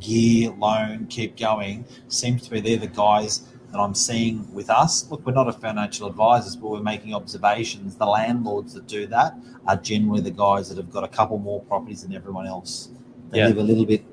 gear, 0.00 0.50
loan, 0.50 1.06
keep 1.06 1.36
going, 1.36 1.84
seems 2.08 2.42
to 2.42 2.50
be 2.50 2.60
they're 2.60 2.78
the 2.78 2.88
guys 2.88 3.46
that 3.70 3.78
I'm 3.78 3.94
seeing 3.94 4.52
with 4.52 4.70
us. 4.70 5.08
Look, 5.08 5.24
we're 5.24 5.32
not 5.32 5.46
a 5.46 5.52
financial 5.52 6.08
advisors, 6.08 6.56
but 6.56 6.70
we're 6.70 6.82
making 6.82 7.14
observations. 7.14 7.94
The 7.94 8.06
landlords 8.06 8.74
that 8.74 8.88
do 8.88 9.06
that 9.06 9.36
are 9.68 9.76
generally 9.76 10.20
the 10.20 10.32
guys 10.32 10.68
that 10.68 10.78
have 10.78 10.90
got 10.90 11.04
a 11.04 11.08
couple 11.08 11.38
more 11.38 11.62
properties 11.62 12.02
than 12.02 12.12
everyone 12.12 12.48
else. 12.48 12.88
They 13.30 13.38
Yeah. 13.38 13.48
live 13.48 13.58
a 13.58 13.62
little 13.62 13.86
bit. 13.86 14.04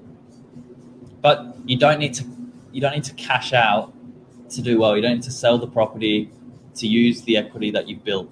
But 1.28 1.58
you 1.66 1.78
don't 1.78 2.00
need 2.00 2.14
to 2.14 2.24
you 2.72 2.80
don't 2.80 2.94
need 2.94 3.04
to 3.04 3.14
cash 3.16 3.52
out 3.52 3.94
to 4.50 4.62
do 4.62 4.80
well. 4.80 4.96
You 4.96 5.02
don't 5.02 5.16
need 5.16 5.30
to 5.34 5.38
sell 5.44 5.58
the 5.58 5.68
property 5.68 6.32
to 6.76 6.88
use 6.88 7.22
the 7.24 7.36
equity 7.36 7.70
that 7.72 7.90
you've 7.90 8.06
built. 8.06 8.30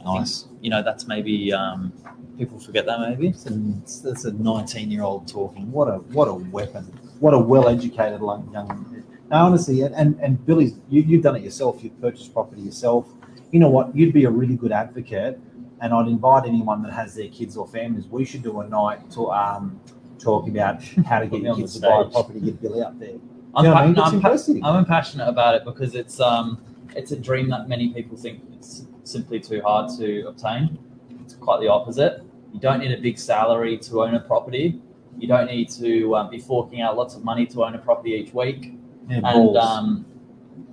I 0.00 0.04
think, 0.04 0.18
Nice. 0.18 0.48
you 0.60 0.68
know, 0.68 0.82
that's 0.82 1.06
maybe 1.06 1.54
um, 1.54 1.90
people 2.36 2.58
forget 2.58 2.84
that 2.84 3.00
maybe. 3.00 3.28
That's 3.30 4.26
a, 4.26 4.28
a 4.28 4.32
19 4.32 4.90
year 4.90 5.04
old 5.04 5.26
talking. 5.26 5.72
What 5.72 5.88
a 5.88 5.96
what 6.16 6.28
a 6.28 6.34
weapon. 6.34 6.84
What 7.18 7.32
a 7.32 7.38
well 7.38 7.66
educated 7.66 8.20
young. 8.20 9.04
Now, 9.30 9.46
honestly, 9.46 9.80
and, 9.80 9.94
and, 9.94 10.20
and 10.20 10.44
Billy, 10.44 10.74
you, 10.90 11.00
you've 11.00 11.22
done 11.22 11.36
it 11.36 11.42
yourself. 11.42 11.82
You've 11.82 11.98
purchased 11.98 12.34
property 12.34 12.60
yourself. 12.60 13.08
You 13.52 13.60
know 13.60 13.70
what? 13.70 13.96
You'd 13.96 14.12
be 14.12 14.24
a 14.24 14.30
really 14.30 14.56
good 14.56 14.72
advocate. 14.72 15.40
And 15.80 15.94
I'd 15.94 16.08
invite 16.08 16.44
anyone 16.44 16.82
that 16.82 16.92
has 16.92 17.14
their 17.14 17.28
kids 17.28 17.56
or 17.56 17.66
families. 17.66 18.06
We 18.06 18.26
should 18.26 18.42
do 18.42 18.60
a 18.60 18.68
night 18.68 19.10
to 19.12 19.30
um, 19.30 19.80
talk 20.18 20.48
about 20.48 20.82
how 21.06 21.20
to 21.20 21.26
get 21.26 21.42
your 21.42 21.56
kids 21.56 21.74
to 21.74 21.80
buy 21.80 22.02
a 22.02 22.04
property. 22.04 22.40
Get 22.40 22.60
Billy 22.62 22.80
up 22.82 22.98
there. 22.98 23.14
I'm, 23.56 23.64
You 23.64 23.70
know 23.70 23.74
what 23.74 23.76
I 23.76 23.80
pa- 23.80 23.86
mean? 23.86 23.98
I'm, 23.98 24.60
pa- 24.62 24.68
I'm 24.78 24.84
passionate 24.84 25.28
about 25.28 25.54
it 25.54 25.64
because 25.64 25.94
it's 25.94 26.20
um, 26.20 26.60
it's 26.96 27.12
a 27.12 27.16
dream 27.18 27.48
that 27.50 27.68
many 27.68 27.88
people 27.92 28.16
think 28.16 28.42
it's 28.54 28.86
simply 29.04 29.40
too 29.40 29.60
hard 29.62 29.90
to 29.98 30.26
obtain. 30.28 30.78
It's 31.22 31.34
quite 31.34 31.60
the 31.60 31.68
opposite. 31.68 32.22
You 32.52 32.60
don't 32.60 32.80
need 32.80 32.92
a 32.92 33.00
big 33.00 33.18
salary 33.18 33.78
to 33.78 34.02
own 34.02 34.14
a 34.14 34.20
property. 34.20 34.80
You 35.18 35.28
don't 35.28 35.46
need 35.46 35.68
to 35.70 36.16
um, 36.16 36.30
be 36.30 36.38
forking 36.38 36.80
out 36.80 36.96
lots 36.96 37.14
of 37.14 37.24
money 37.24 37.46
to 37.46 37.64
own 37.64 37.74
a 37.74 37.78
property 37.78 38.12
each 38.14 38.32
week. 38.34 38.74
Yeah, 39.08 39.20
and 39.24 39.56
um, 39.56 40.06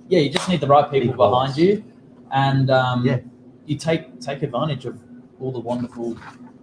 yeah, 0.08 0.20
you 0.20 0.30
just 0.30 0.48
need 0.48 0.60
the 0.60 0.66
right 0.66 0.90
people 0.90 1.08
Big 1.08 1.16
balls. 1.16 1.54
behind 1.54 1.56
you, 1.58 1.84
and 2.32 2.70
um, 2.70 3.04
Yeah. 3.06 3.18
you 3.66 3.76
take 3.76 4.20
take 4.20 4.42
advantage 4.42 4.84
of 4.86 4.98
all 5.40 5.52
the 5.52 5.60
wonderful 5.60 6.16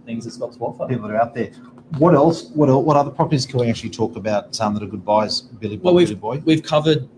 things 0.04 0.26
it's 0.26 0.36
got 0.36 0.52
to 0.52 0.58
offer. 0.60 0.86
people 0.86 1.08
that 1.08 1.14
are 1.14 1.20
out 1.22 1.34
there. 1.34 1.50
What 1.98 2.14
else? 2.14 2.50
What 2.50 2.68
el- 2.68 2.82
what 2.82 2.96
other 2.96 3.10
properties 3.10 3.46
can 3.46 3.60
we 3.60 3.68
actually 3.68 3.90
talk 3.90 4.16
about 4.16 4.58
um, 4.60 4.74
that 4.74 4.82
are 4.82 4.86
good 4.86 5.04
buys, 5.04 5.40
Billy? 5.42 5.76
Well, 5.78 5.94
Billy 5.94 6.14
Boy. 6.14 6.42
We've 6.44 6.62
covered 6.62 7.08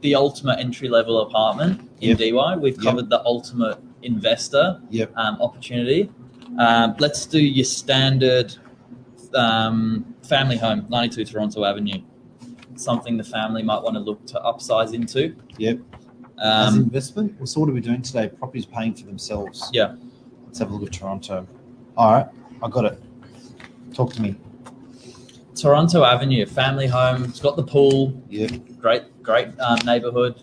the 0.00 0.14
ultimate 0.14 0.58
entry 0.60 0.88
level 0.88 1.22
apartment 1.22 1.80
in 2.00 2.10
Yep. 2.10 2.18
Dee 2.18 2.32
Why. 2.32 2.56
We've 2.56 2.74
Yep. 2.76 2.82
covered 2.84 3.10
the 3.10 3.24
ultimate 3.24 3.78
investor 4.02 4.80
Yep. 4.90 5.12
um, 5.16 5.38
opportunity. 5.40 6.10
Um, 6.58 6.94
let's 6.98 7.26
do 7.26 7.40
your 7.40 7.64
standard 7.64 8.54
um, 9.34 10.14
family 10.22 10.56
home, 10.56 10.86
92 10.88 11.24
Toronto 11.24 11.64
Avenue. 11.64 12.00
Something 12.76 13.16
the 13.16 13.24
family 13.24 13.62
might 13.62 13.82
want 13.82 13.94
to 13.94 14.00
look 14.00 14.24
to 14.26 14.40
upsize 14.44 14.94
into. 14.94 15.34
Yep. 15.58 15.78
As 16.42 16.74
Um, 16.74 16.82
investment, 16.82 17.34
well, 17.38 17.46
so 17.46 17.60
what 17.60 17.68
are 17.68 17.72
we 17.72 17.80
doing 17.80 18.02
today? 18.02 18.28
Properties 18.28 18.66
paying 18.66 18.94
for 18.94 19.04
themselves. 19.06 19.68
Yeah. 19.72 19.94
Let's 20.46 20.58
have 20.58 20.70
a 20.70 20.74
look 20.74 20.84
at 20.86 20.92
Toronto. 20.92 21.46
All 21.96 22.12
right, 22.12 22.26
I 22.62 22.68
got 22.68 22.84
it. 22.84 23.02
Talk 23.94 24.12
to 24.14 24.22
me. 24.22 24.36
Toronto 25.54 26.04
Avenue, 26.04 26.44
family 26.44 26.86
home. 26.86 27.24
It's 27.24 27.40
got 27.40 27.56
the 27.56 27.62
pool. 27.62 28.22
Yeah. 28.28 28.48
Great, 28.78 29.22
great 29.22 29.48
um, 29.58 29.78
neighborhood. 29.86 30.42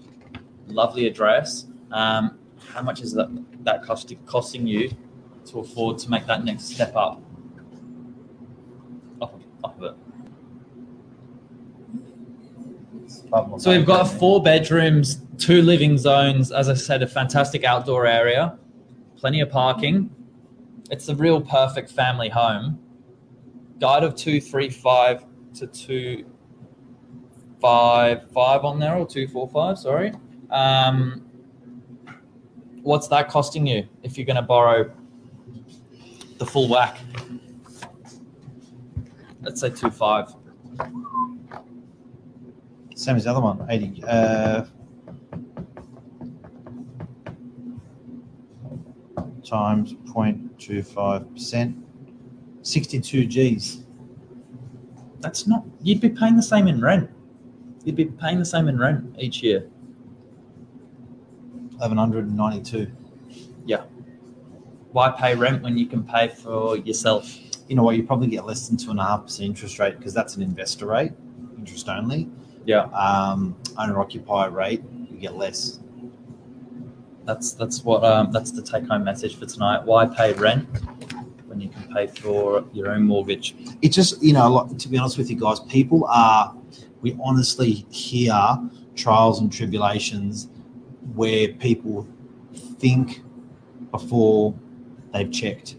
Lovely 0.68 1.06
address. 1.06 1.68
Um, 1.92 2.40
how 2.68 2.82
much 2.82 3.02
is 3.02 3.14
that 3.14 3.30
that 3.64 3.84
costing 3.84 4.18
costing 4.26 4.66
you 4.66 4.92
to 5.46 5.60
afford 5.60 6.00
to 6.00 6.10
make 6.10 6.26
that 6.26 6.44
next 6.44 6.66
step 6.66 6.96
up? 6.96 7.22
Off 9.22 9.34
of, 9.34 9.44
off 9.64 9.78
of 9.78 9.84
it. 9.84 9.96
So 13.58 13.72
we've 13.72 13.86
got 13.86 14.06
four 14.06 14.42
bedrooms, 14.42 15.22
two 15.38 15.62
living 15.62 15.98
zones. 15.98 16.52
As 16.52 16.70
I 16.70 16.74
said, 16.74 17.04
a 17.04 17.08
fantastic 17.08 17.64
outdoor 17.64 18.06
area, 18.08 18.58
plenty 19.16 19.42
of 19.42 19.50
parking. 19.50 20.10
It's 20.90 21.08
a 21.10 21.16
real 21.16 21.42
perfect 21.42 21.92
family 21.92 22.30
home. 22.30 22.80
Guide 23.84 24.06
of 24.06 24.16
two 24.16 24.40
three 24.40 24.70
five 24.70 25.26
to 25.56 25.68
two 25.68 26.24
five 27.60 28.32
five 28.32 28.64
on 28.64 28.80
there 28.80 28.96
or 28.96 29.06
two 29.06 29.28
four 29.28 29.50
five. 29.50 29.78
Sorry. 29.78 30.14
Um, 30.52 31.30
what's 32.82 33.10
that 33.10 33.28
costing 33.28 33.68
you 33.68 33.86
if 34.02 34.18
you're 34.18 34.26
going 34.26 34.38
to 34.38 34.42
borrow 34.42 34.90
the 36.38 36.46
full 36.46 36.70
whack? 36.70 36.98
Let's 39.42 39.60
say 39.60 39.70
two 39.70 39.92
five. 39.92 40.34
Same 42.96 43.18
as 43.18 43.26
the 43.26 43.32
other 43.32 43.42
one, 43.42 43.66
80. 43.70 44.02
Uh, 44.08 44.66
times 49.44 49.94
0.25%. 50.06 51.83
62 52.64 53.26
G's. 53.26 53.84
That's 55.20 55.48
not. 55.48 55.64
You'd 55.82 56.02
be 56.02 56.10
paying 56.10 56.36
the 56.36 56.44
same 56.44 56.68
in 56.68 56.82
rent. 56.82 57.10
You'd 57.84 57.96
be 57.96 58.06
paying 58.06 58.40
the 58.40 58.46
same 58.46 58.68
in 58.68 58.80
rent 58.80 59.16
each 59.20 59.44
year. 59.44 59.68
1192. 61.78 62.92
Yeah. 63.66 63.84
Why 64.92 65.12
pay 65.12 65.36
rent 65.36 65.62
when 65.62 65.78
you 65.78 65.86
can 65.86 66.04
pay 66.04 66.30
for 66.30 66.78
yourself? 66.78 67.38
You 67.68 67.76
know 67.76 67.84
what? 67.84 67.96
You 67.96 68.04
probably 68.04 68.28
get 68.28 68.46
less 68.46 68.68
than 68.68 68.78
2.5% 68.78 69.40
interest 69.42 69.80
rate 69.80 69.98
because 69.98 70.14
that's 70.14 70.36
an 70.36 70.44
investor 70.44 70.86
rate, 70.86 71.12
interest 71.58 71.90
only. 71.90 72.30
Yeah. 72.66 72.84
Um, 72.86 73.56
owner 73.78 74.00
occupier 74.00 74.50
rate, 74.50 74.84
you 75.10 75.18
get 75.18 75.36
less. 75.36 75.80
That's 77.26 77.54
that's 77.54 77.84
what 77.84 78.04
um, 78.04 78.32
that's 78.32 78.52
the 78.52 78.62
take 78.62 78.88
home 78.88 79.04
message 79.04 79.38
for 79.38 79.46
tonight. 79.46 79.84
Why 79.84 80.06
pay 80.06 80.34
rent 80.34 80.68
when 81.54 81.62
you 81.62 81.70
can 81.70 81.84
pay 81.94 82.08
for 82.08 82.66
your 82.74 82.90
own 82.90 83.04
mortgage? 83.04 83.56
it 83.82 83.90
just 83.90 84.22
you 84.22 84.34
know 84.34 84.50
like, 84.52 84.78
to 84.78 84.88
be 84.90 84.98
honest 84.98 85.18
with 85.18 85.30
you 85.30 85.36
guys 85.40 85.60
people 85.62 86.06
are 86.10 86.56
we 87.02 87.18
honestly 87.24 87.86
hear 87.92 88.36
trials 88.96 89.40
and 89.40 89.52
tribulations 89.52 90.48
where 91.16 91.50
people 91.50 92.08
think 92.80 93.22
before 93.92 94.54
they've 95.14 95.32
checked 95.32 95.76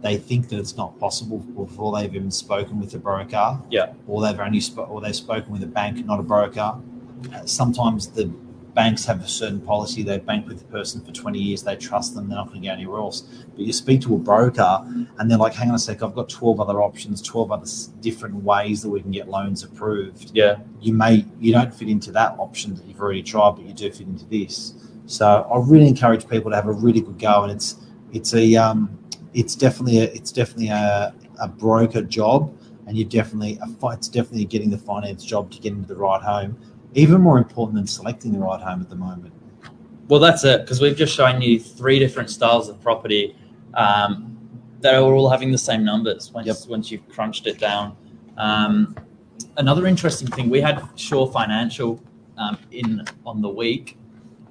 they 0.00 0.16
think 0.16 0.48
that 0.48 0.58
it's 0.58 0.76
not 0.76 0.98
possible 0.98 1.38
before 1.38 1.96
they've 1.96 2.14
even 2.14 2.30
spoken 2.30 2.80
with 2.80 2.92
a 2.94 2.98
broker 2.98 3.58
Yeah. 3.70 3.92
or 4.08 4.20
they've 4.22 4.40
only 4.40 4.60
sp- 4.60 4.88
or 4.90 5.00
they've 5.00 5.14
spoken 5.14 5.52
with 5.52 5.62
a 5.62 5.66
bank 5.66 6.04
not 6.04 6.18
a 6.18 6.22
broker 6.24 6.74
sometimes 7.44 8.08
the 8.08 8.32
banks 8.74 9.04
have 9.04 9.22
a 9.22 9.28
certain 9.28 9.60
policy 9.60 10.02
they've 10.02 10.24
banked 10.24 10.48
with 10.48 10.58
the 10.58 10.64
person 10.64 11.04
for 11.04 11.12
20 11.12 11.38
years 11.38 11.62
they 11.62 11.76
trust 11.76 12.14
them 12.14 12.28
they're 12.28 12.38
not 12.38 12.48
going 12.48 12.62
to 12.62 12.66
go 12.66 12.72
anywhere 12.72 13.00
else 13.00 13.42
but 13.54 13.60
you 13.60 13.72
speak 13.72 14.00
to 14.02 14.14
a 14.14 14.18
broker 14.18 14.82
and 15.18 15.30
they're 15.30 15.38
like, 15.38 15.54
hang 15.54 15.68
on 15.68 15.74
a 15.74 15.78
sec, 15.78 16.02
I've 16.02 16.14
got 16.14 16.28
12 16.28 16.60
other 16.60 16.82
options, 16.82 17.20
12 17.22 17.52
other 17.52 17.66
different 18.00 18.36
ways 18.36 18.82
that 18.82 18.88
we 18.88 19.00
can 19.00 19.10
get 19.10 19.28
loans 19.28 19.62
approved. 19.62 20.32
Yeah. 20.34 20.58
You 20.80 20.94
may, 20.94 21.26
you 21.38 21.52
don't 21.52 21.72
fit 21.72 21.88
into 21.88 22.12
that 22.12 22.32
option 22.38 22.74
that 22.74 22.84
you've 22.86 23.00
already 23.00 23.22
tried, 23.22 23.52
but 23.52 23.64
you 23.64 23.72
do 23.72 23.90
fit 23.90 24.06
into 24.06 24.24
this. 24.26 24.74
So 25.06 25.46
I 25.50 25.58
really 25.58 25.88
encourage 25.88 26.28
people 26.28 26.50
to 26.50 26.56
have 26.56 26.66
a 26.66 26.72
really 26.72 27.00
good 27.00 27.18
go. 27.18 27.42
And 27.42 27.52
it's, 27.52 27.76
it's 28.12 28.34
a, 28.34 28.56
um, 28.56 28.98
it's 29.34 29.54
definitely 29.54 29.98
a, 29.98 30.04
it's 30.04 30.32
definitely 30.32 30.68
a, 30.68 31.14
a 31.40 31.48
broker 31.48 32.02
job 32.02 32.56
and 32.86 32.96
you 32.96 33.04
definitely, 33.04 33.58
a, 33.62 33.88
it's 33.90 34.08
definitely 34.08 34.44
getting 34.44 34.70
the 34.70 34.78
finance 34.78 35.24
job 35.24 35.50
to 35.52 35.60
get 35.60 35.72
into 35.72 35.88
the 35.88 35.96
right 35.96 36.22
home. 36.22 36.58
Even 36.94 37.20
more 37.20 37.38
important 37.38 37.76
than 37.76 37.86
selecting 37.86 38.32
the 38.32 38.38
right 38.38 38.60
home 38.60 38.80
at 38.82 38.88
the 38.90 38.96
moment. 38.96 39.32
Well, 40.08 40.20
that's 40.20 40.44
it 40.44 40.62
because 40.62 40.80
we've 40.80 40.96
just 40.96 41.14
shown 41.14 41.40
you 41.40 41.58
three 41.58 41.98
different 41.98 42.28
styles 42.30 42.68
of 42.68 42.80
property 42.82 43.34
um, 43.74 44.36
that 44.80 44.94
are 44.94 45.12
all 45.14 45.30
having 45.30 45.50
the 45.52 45.58
same 45.58 45.84
numbers 45.84 46.30
once 46.32 46.46
Yep. 46.46 46.56
once 46.68 46.90
you've 46.90 47.08
crunched 47.08 47.46
it 47.46 47.58
down. 47.58 47.96
Um, 48.36 48.94
another 49.56 49.86
interesting 49.86 50.28
thing 50.28 50.50
we 50.50 50.60
had 50.60 50.86
Shore 50.96 51.30
Financial 51.30 52.02
um, 52.36 52.58
in 52.72 53.04
on 53.24 53.40
the 53.40 53.48
week 53.48 53.96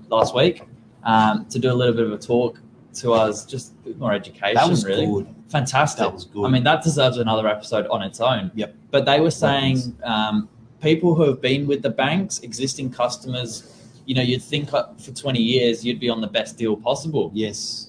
last 0.09 0.33
week 0.33 0.63
um, 1.03 1.45
to 1.49 1.59
do 1.59 1.71
a 1.71 1.73
little 1.73 1.93
bit 1.93 2.05
of 2.05 2.11
a 2.13 2.17
talk 2.17 2.59
to 2.95 3.13
us, 3.13 3.45
just 3.45 3.73
a 3.73 3.89
bit 3.89 3.97
more 3.99 4.13
education. 4.13 4.55
That 4.55 4.69
was 4.69 4.85
really 4.85 5.05
good. 5.05 5.27
fantastic. 5.49 5.99
That 5.99 6.13
was 6.13 6.25
good. 6.25 6.45
I 6.45 6.49
mean, 6.49 6.63
that 6.63 6.83
deserves 6.83 7.17
another 7.17 7.47
episode 7.47 7.87
on 7.87 8.01
its 8.01 8.19
own. 8.19 8.51
Yep. 8.55 8.75
But 8.91 9.05
they 9.05 9.19
were 9.21 9.31
saying 9.31 9.95
um, 10.03 10.49
people 10.81 11.15
who 11.15 11.23
have 11.23 11.41
been 11.41 11.67
with 11.67 11.81
the 11.81 11.89
banks, 11.89 12.39
existing 12.39 12.91
customers, 12.91 13.91
you 14.05 14.15
know, 14.15 14.21
you'd 14.21 14.41
think 14.41 14.69
for 14.69 15.11
20 15.13 15.39
years 15.39 15.85
you'd 15.85 15.99
be 15.99 16.09
on 16.09 16.21
the 16.21 16.27
best 16.27 16.57
deal 16.57 16.75
possible. 16.75 17.31
yes. 17.33 17.87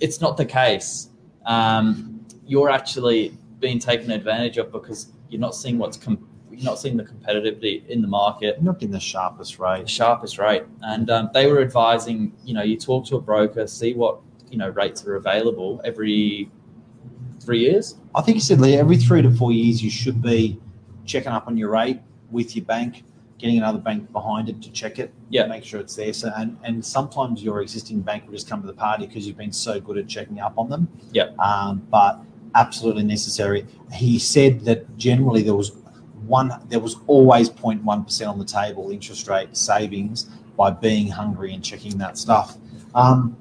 It's 0.00 0.20
not 0.20 0.36
the 0.36 0.44
case. 0.44 1.08
Um, 1.46 2.26
you're 2.46 2.68
actually 2.68 3.38
being 3.60 3.78
taken 3.78 4.10
advantage 4.10 4.58
of 4.58 4.72
because 4.72 5.12
you're 5.28 5.40
not 5.40 5.54
seeing 5.54 5.78
what's 5.78 5.96
com- 5.96 6.28
you're 6.50 6.64
not 6.64 6.78
seeing 6.78 6.96
the 6.96 7.04
competitivity 7.04 7.86
in 7.88 8.02
the 8.02 8.08
market 8.08 8.56
You're 8.56 8.64
not 8.64 8.78
getting 8.80 8.92
the 8.92 9.00
sharpest 9.00 9.56
the 9.56 9.62
rate. 9.62 9.88
sharpest 9.88 10.38
rate. 10.38 10.64
And 10.82 11.10
um, 11.10 11.30
they 11.32 11.46
were 11.46 11.60
advising, 11.62 12.32
you 12.44 12.54
know, 12.54 12.62
you 12.62 12.76
talk 12.76 13.06
to 13.06 13.16
a 13.16 13.20
broker, 13.20 13.66
see 13.68 13.94
what 13.94 14.18
you 14.50 14.58
know 14.58 14.68
rates 14.70 15.06
are 15.06 15.14
available 15.14 15.80
every 15.84 16.50
three 17.40 17.60
years. 17.60 17.96
I 18.14 18.22
think 18.22 18.34
you 18.34 18.40
said 18.40 18.60
Lee, 18.60 18.76
every 18.76 18.96
three 18.96 19.22
to 19.22 19.30
four 19.30 19.52
years 19.52 19.82
you 19.82 19.90
should 19.90 20.20
be 20.20 20.60
checking 21.06 21.32
up 21.32 21.46
on 21.46 21.56
your 21.56 21.70
rate 21.70 22.00
with 22.34 22.54
your 22.56 22.64
bank, 22.66 23.04
getting 23.38 23.56
another 23.58 23.78
bank 23.78 24.10
behind 24.12 24.48
it 24.48 24.60
to 24.62 24.70
check 24.70 24.98
it, 24.98 25.12
Yeah. 25.30 25.46
make 25.46 25.64
sure 25.64 25.80
it's 25.80 25.96
there. 25.96 26.12
So 26.12 26.30
and 26.36 26.56
and 26.64 26.84
sometimes 26.84 27.42
your 27.42 27.62
existing 27.62 28.00
bank 28.00 28.24
will 28.26 28.32
just 28.34 28.48
come 28.48 28.60
to 28.60 28.66
the 28.66 28.74
party 28.88 29.06
because 29.06 29.26
you've 29.26 29.38
been 29.38 29.52
so 29.52 29.80
good 29.80 29.96
at 29.98 30.06
checking 30.08 30.40
up 30.40 30.54
on 30.58 30.68
them. 30.68 30.88
Yeah. 31.12 31.28
Um, 31.38 31.82
but 31.90 32.20
absolutely 32.54 33.04
necessary. 33.04 33.66
He 33.92 34.18
said 34.18 34.60
that 34.66 34.96
generally 34.98 35.42
there 35.42 35.54
was 35.54 35.72
one, 36.26 36.50
there 36.68 36.80
was 36.80 36.96
always 37.06 37.50
0.1 37.50 38.04
percent 38.04 38.28
on 38.30 38.38
the 38.38 38.44
table 38.44 38.90
interest 38.90 39.28
rate 39.28 39.56
savings 39.56 40.24
by 40.56 40.70
being 40.70 41.08
hungry 41.08 41.52
and 41.54 41.62
checking 41.64 41.98
that 41.98 42.16
stuff. 42.16 42.56
Um, 42.94 43.36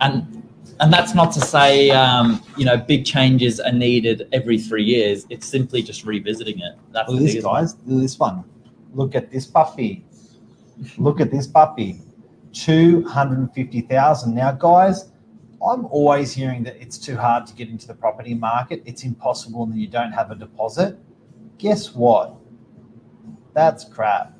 and 0.00 0.39
and 0.80 0.92
that's 0.92 1.14
not 1.14 1.32
to 1.32 1.40
say 1.40 1.90
um, 1.90 2.42
you 2.56 2.64
know 2.64 2.76
big 2.76 3.04
changes 3.04 3.60
are 3.60 3.72
needed 3.72 4.28
every 4.32 4.58
three 4.58 4.84
years. 4.84 5.26
It's 5.30 5.46
simply 5.46 5.82
just 5.82 6.04
revisiting 6.04 6.58
it. 6.58 6.76
That's 6.92 7.08
Look 7.10 7.20
at 7.20 7.26
this, 7.26 7.44
guys. 7.44 7.76
Look 7.86 7.98
at 7.98 8.02
this 8.02 8.18
one. 8.18 8.44
Look 8.94 9.14
at 9.14 9.30
this 9.30 9.46
puppy. 9.46 10.04
Look 10.98 11.20
at 11.20 11.30
this 11.30 11.46
puppy. 11.46 12.00
250,000. 12.52 14.34
Now, 14.34 14.52
guys, 14.52 15.12
I'm 15.64 15.84
always 15.86 16.32
hearing 16.32 16.64
that 16.64 16.76
it's 16.80 16.98
too 16.98 17.16
hard 17.16 17.46
to 17.46 17.54
get 17.54 17.68
into 17.68 17.86
the 17.86 17.94
property 17.94 18.34
market. 18.34 18.82
It's 18.86 19.04
impossible 19.04 19.64
and 19.64 19.78
you 19.78 19.86
don't 19.86 20.12
have 20.12 20.30
a 20.30 20.34
deposit. 20.34 20.98
Guess 21.58 21.94
what? 21.94 22.34
That's 23.52 23.84
crap. 23.84 24.36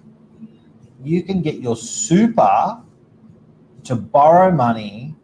You 1.04 1.22
can 1.22 1.42
get 1.42 1.56
your 1.56 1.76
super 1.76 2.80
to 3.84 3.94
borrow 3.94 4.50
money 4.50 5.14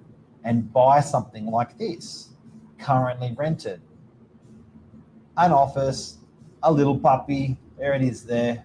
and 0.47 0.73
buy 0.73 1.01
something 1.01 1.47
like 1.47 1.77
this, 1.77 2.31
currently 2.79 3.35
rented. 3.37 3.81
An 5.37 5.51
office, 5.53 6.19
a 6.63 6.73
little 6.73 6.97
puppy. 6.99 7.57
There 7.77 7.93
it 7.95 8.01
is 8.03 8.25
there. 8.25 8.65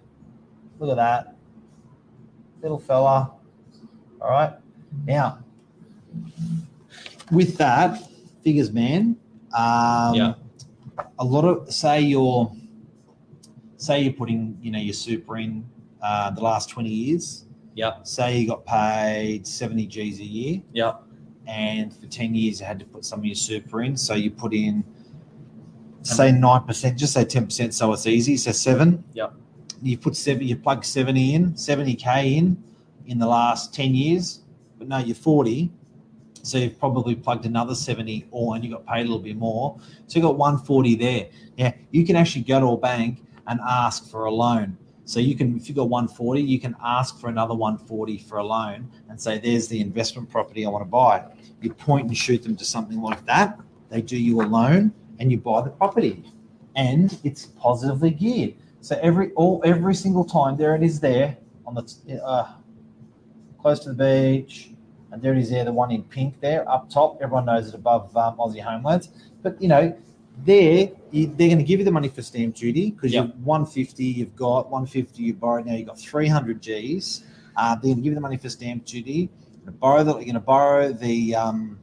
Look 0.80 0.92
at 0.92 0.96
that. 0.98 1.36
Little 2.62 2.80
fella. 2.80 3.34
All 4.22 4.30
right. 4.30 4.54
Now, 5.08 5.40
with 7.32 7.58
that, 7.58 8.08
figures 8.44 8.72
man, 8.72 9.18
um, 9.58 10.14
Yeah. 10.14 10.34
a 11.18 11.26
lot 11.26 11.44
of, 11.46 11.74
say 11.74 12.02
you're, 12.02 12.52
say 13.78 14.02
you're 14.04 14.14
putting, 14.14 14.58
you 14.62 14.70
know, 14.70 14.80
your 14.80 14.94
super 14.94 15.38
in 15.38 15.66
uh, 16.02 16.30
the 16.30 16.42
last 16.42 16.70
20 16.70 16.90
years. 16.90 17.46
Yep. 17.74 18.06
Say 18.06 18.40
you 18.40 18.48
got 18.50 18.66
paid 18.66 19.48
70 19.48 19.88
G's 19.88 20.20
a 20.20 20.24
year 20.24 20.62
Yep. 20.74 21.04
And 21.52 21.94
for 21.94 22.08
10 22.08 22.34
years 22.34 22.62
you 22.62 22.66
had 22.66 22.80
to 22.80 22.86
put 22.86 23.04
some 23.04 23.20
of 23.20 23.26
your 23.26 23.36
super 23.36 23.82
in. 23.82 23.98
So 23.98 24.14
you 24.14 24.32
put 24.32 24.54
in, 24.54 24.86
say 26.02 26.32
9%, 26.32 26.96
just 26.96 27.14
say 27.14 27.26
10%, 27.26 27.74
so 27.74 27.92
it's 27.92 28.08
easy. 28.08 28.38
So 28.38 28.54
seven. 28.54 29.04
Yep. 29.14 29.34
You 29.82 29.98
put 29.98 30.16
seven, 30.16 30.48
you 30.48 30.56
plug 30.56 30.86
70 30.86 31.36
in, 31.36 31.52
70K 31.54 32.38
in 32.38 32.64
in 33.08 33.20
the 33.20 33.28
last 33.28 33.74
10 33.74 33.94
years, 33.94 34.42
but 34.78 34.88
no, 34.88 35.00
you're 35.00 35.16
40. 35.16 35.70
So 36.44 36.58
you've 36.58 36.80
probably 36.80 37.16
plugged 37.16 37.46
another 37.46 37.76
70 37.76 38.28
or 38.32 38.56
and 38.56 38.64
you 38.64 38.72
got 38.72 38.86
paid 38.86 39.02
a 39.02 39.04
little 39.04 39.20
bit 39.20 39.36
more. 39.36 39.78
So 40.08 40.20
you 40.20 40.24
got 40.24 40.38
140 40.38 40.96
there. 40.96 41.28
Yeah, 41.58 41.74
you 41.92 42.06
can 42.06 42.16
actually 42.16 42.44
go 42.44 42.62
to 42.62 42.68
a 42.68 42.78
bank 42.78 43.26
and 43.48 43.60
ask 43.68 44.10
for 44.10 44.26
a 44.26 44.32
loan. 44.32 44.78
So 45.12 45.20
you 45.20 45.36
can, 45.36 45.58
if 45.58 45.68
you 45.68 45.76
got 45.76 45.90
140, 45.90 46.42
you 46.42 46.58
can 46.58 46.74
ask 46.82 47.20
for 47.20 47.28
another 47.28 47.54
140 47.54 48.18
for 48.20 48.38
a 48.38 48.46
loan 48.46 48.90
and 49.10 49.20
say, 49.20 49.40
"There's 49.40 49.68
the 49.68 49.82
investment 49.82 50.30
property 50.30 50.66
I 50.66 50.70
want 50.70 50.86
to 50.86 50.90
buy." 50.90 51.26
You 51.62 51.74
point 51.74 52.08
and 52.08 52.16
shoot 52.16 52.42
them 52.44 52.56
to 52.56 52.64
something 52.64 53.02
like 53.02 53.26
that. 53.26 53.60
They 53.90 54.02
do 54.02 54.16
you 54.16 54.42
a 54.42 54.48
loan, 54.48 54.94
and 55.20 55.30
you 55.30 55.38
buy 55.38 55.64
the 55.64 55.70
property, 55.70 56.24
and 56.78 57.20
it's 57.26 57.48
positively 57.48 58.12
geared. 58.12 58.54
So 58.80 58.98
every 59.02 59.32
all 59.32 59.62
every 59.66 59.96
single 59.96 60.24
time, 60.24 60.56
there 60.56 60.76
it 60.78 60.82
is 60.82 61.02
there 61.02 61.36
on 61.66 61.76
the 61.76 62.24
uh, 62.24 62.48
close 63.62 63.82
to 63.82 63.92
the 63.92 63.96
beach, 64.06 64.72
and 65.12 65.22
there 65.22 65.34
it 65.34 65.40
is 65.40 65.50
there, 65.50 65.66
the 65.66 65.74
one 65.74 65.92
in 65.92 66.04
pink 66.04 66.40
there 66.40 66.64
up 66.72 66.90
top. 66.90 67.18
Everyone 67.22 67.48
knows 67.48 67.68
it 67.68 67.76
above 67.76 68.16
um, 68.16 68.38
Aussie 68.38 68.64
Home 68.64 68.84
Loans, 68.84 69.10
but 69.44 69.62
you 69.62 69.68
know 69.68 69.94
there 70.46 70.90
you, 71.12 71.28
they're 71.28 71.48
going 71.48 71.58
to 71.58 71.64
give 71.64 71.80
you 71.80 71.86
the 71.86 71.92
money 71.92 72.08
for 72.08 72.22
stamp 72.22 72.56
duty 72.56 72.92
because 72.92 73.14
Yeah. 73.14 73.24
you've 73.24 73.46
150 73.46 74.04
you've 74.04 74.36
got 74.36 74.70
150 74.70 75.22
you 75.24 75.34
borrowed 75.34 75.66
now 75.66 75.74
you've 75.76 75.88
got 75.88 76.00
300 76.00 76.62
g's 76.62 77.24
uh, 77.58 77.76
they're 77.76 77.82
going 77.94 77.98
to 77.98 78.02
give 78.02 78.12
you 78.12 78.16
the 78.16 78.22
money 78.22 78.38
for 78.38 78.50
stamp 78.50 78.86
duty 78.86 79.30
you're 79.32 79.66
going 79.66 79.66
to 79.66 79.72
borrow 79.72 80.04
the, 80.04 80.12
you're 80.14 80.24
going 80.24 80.34
to 80.34 80.40
borrow 80.40 80.92
the 80.94 81.36
um, 81.36 81.80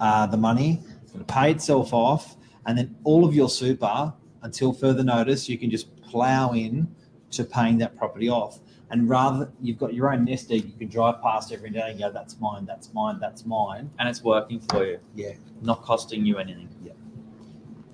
uh, 0.00 0.26
the 0.26 0.36
money 0.36 0.80
it's 1.02 1.12
going 1.12 1.24
to 1.24 1.32
pay 1.32 1.50
itself 1.50 1.92
off 1.92 2.36
and 2.66 2.76
then 2.76 2.94
all 3.04 3.24
of 3.24 3.34
your 3.34 3.48
super 3.48 4.12
until 4.42 4.72
further 4.72 5.04
notice 5.04 5.48
you 5.48 5.56
can 5.56 5.70
just 5.70 5.94
plow 6.02 6.52
in 6.52 6.88
to 7.30 7.44
paying 7.44 7.78
that 7.78 7.96
property 7.96 8.28
off 8.28 8.58
and 8.90 9.08
rather 9.08 9.50
you've 9.60 9.78
got 9.78 9.94
your 9.94 10.12
own 10.12 10.24
nest 10.24 10.50
egg 10.52 10.64
you 10.66 10.72
can 10.78 10.88
drive 10.88 11.20
past 11.22 11.52
every 11.52 11.70
day 11.70 11.90
and 11.90 11.98
go 11.98 12.10
that's 12.12 12.38
mine 12.40 12.64
that's 12.66 12.92
mine 12.92 13.18
that's 13.20 13.46
mine 13.46 13.90
And 13.98 14.08
it's 14.08 14.22
working 14.22 14.60
for 14.60 14.84
you. 14.84 14.98
Yeah. 15.14 15.32
Not 15.62 15.82
costing 15.82 16.26
you 16.26 16.38
anything. 16.38 16.68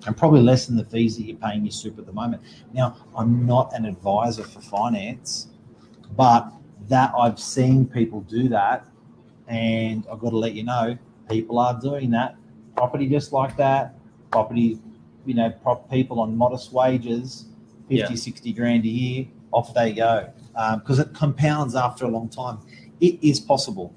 And 0.05 0.17
probably 0.17 0.41
less 0.41 0.65
than 0.67 0.77
the 0.77 0.85
fees 0.85 1.17
that 1.17 1.23
you're 1.23 1.37
paying 1.37 1.63
your 1.63 1.71
super 1.71 2.01
at 2.01 2.07
the 2.07 2.13
moment. 2.13 2.41
Now, 2.73 2.97
I'm 3.15 3.45
not 3.45 3.73
an 3.73 3.85
advisor 3.85 4.43
for 4.43 4.61
finance, 4.61 5.47
but 6.15 6.51
that 6.87 7.13
I've 7.17 7.39
seen 7.39 7.85
people 7.87 8.21
do 8.21 8.49
that, 8.49 8.85
and 9.47 10.05
I've 10.11 10.19
got 10.19 10.31
to 10.31 10.37
let 10.37 10.53
you 10.53 10.63
know, 10.63 10.97
people 11.29 11.59
are 11.59 11.79
doing 11.79 12.09
that. 12.11 12.35
Property 12.75 13.07
just 13.07 13.31
like 13.31 13.55
that, 13.57 13.95
property, 14.31 14.79
you 15.25 15.33
know, 15.33 15.49
prop 15.49 15.89
people 15.89 16.19
on 16.19 16.35
modest 16.35 16.71
wages, 16.73 17.45
50, 17.89 17.95
Yeah. 17.95 18.07
60 18.15 18.53
grand 18.53 18.85
a 18.85 18.87
year, 18.87 19.27
off 19.51 19.73
they 19.73 19.93
go. 19.93 20.29
Um, 20.55 20.79
because 20.79 20.99
it 20.99 21.13
compounds 21.13 21.75
after 21.75 22.05
a 22.05 22.09
long 22.09 22.27
time. 22.27 22.59
It 22.99 23.23
is 23.23 23.39
possible. 23.39 23.93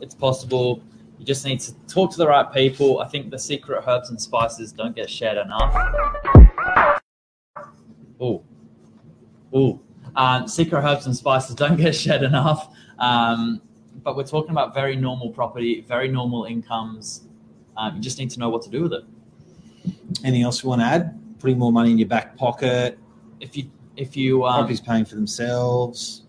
It's 0.00 0.14
possible. 0.14 0.82
You 1.20 1.26
just 1.26 1.44
need 1.44 1.60
to 1.60 1.74
talk 1.86 2.10
to 2.12 2.16
the 2.16 2.26
right 2.26 2.50
people. 2.50 3.00
I 3.00 3.06
think 3.06 3.30
the 3.30 3.38
secret 3.38 3.84
herbs 3.86 4.08
and 4.08 4.18
spices 4.18 4.72
don't 4.72 4.96
get 4.96 5.10
shared 5.10 5.36
enough. 5.36 5.70
Oh, 8.18 8.42
oh. 9.52 9.78
Um, 10.16 10.48
secret 10.48 10.82
herbs 10.82 11.04
and 11.04 11.14
spices 11.14 11.54
don't 11.56 11.76
get 11.76 11.94
shared 11.94 12.22
enough. 12.22 12.74
Um, 12.98 13.60
but 14.02 14.16
we're 14.16 14.24
talking 14.24 14.52
about 14.52 14.72
very 14.72 14.96
normal 14.96 15.28
property, 15.28 15.82
very 15.86 16.08
normal 16.08 16.46
incomes. 16.46 17.28
Um, 17.76 17.96
you 17.96 18.00
just 18.00 18.18
need 18.18 18.30
to 18.30 18.38
know 18.38 18.48
what 18.48 18.62
to 18.62 18.70
do 18.70 18.84
with 18.84 18.94
it. 18.94 19.04
Anything 20.24 20.42
else 20.44 20.62
you 20.62 20.70
want 20.70 20.80
to 20.80 20.86
add? 20.86 21.20
Putting 21.38 21.58
more 21.58 21.70
money 21.70 21.90
in 21.90 21.98
your 21.98 22.08
back 22.08 22.34
pocket, 22.34 22.98
If 23.40 23.58
you, 23.58 23.70
if 23.94 24.16
you, 24.16 24.46
um, 24.46 24.54
properties 24.60 24.80
paying 24.80 25.04
for 25.04 25.16
themselves. 25.16 26.22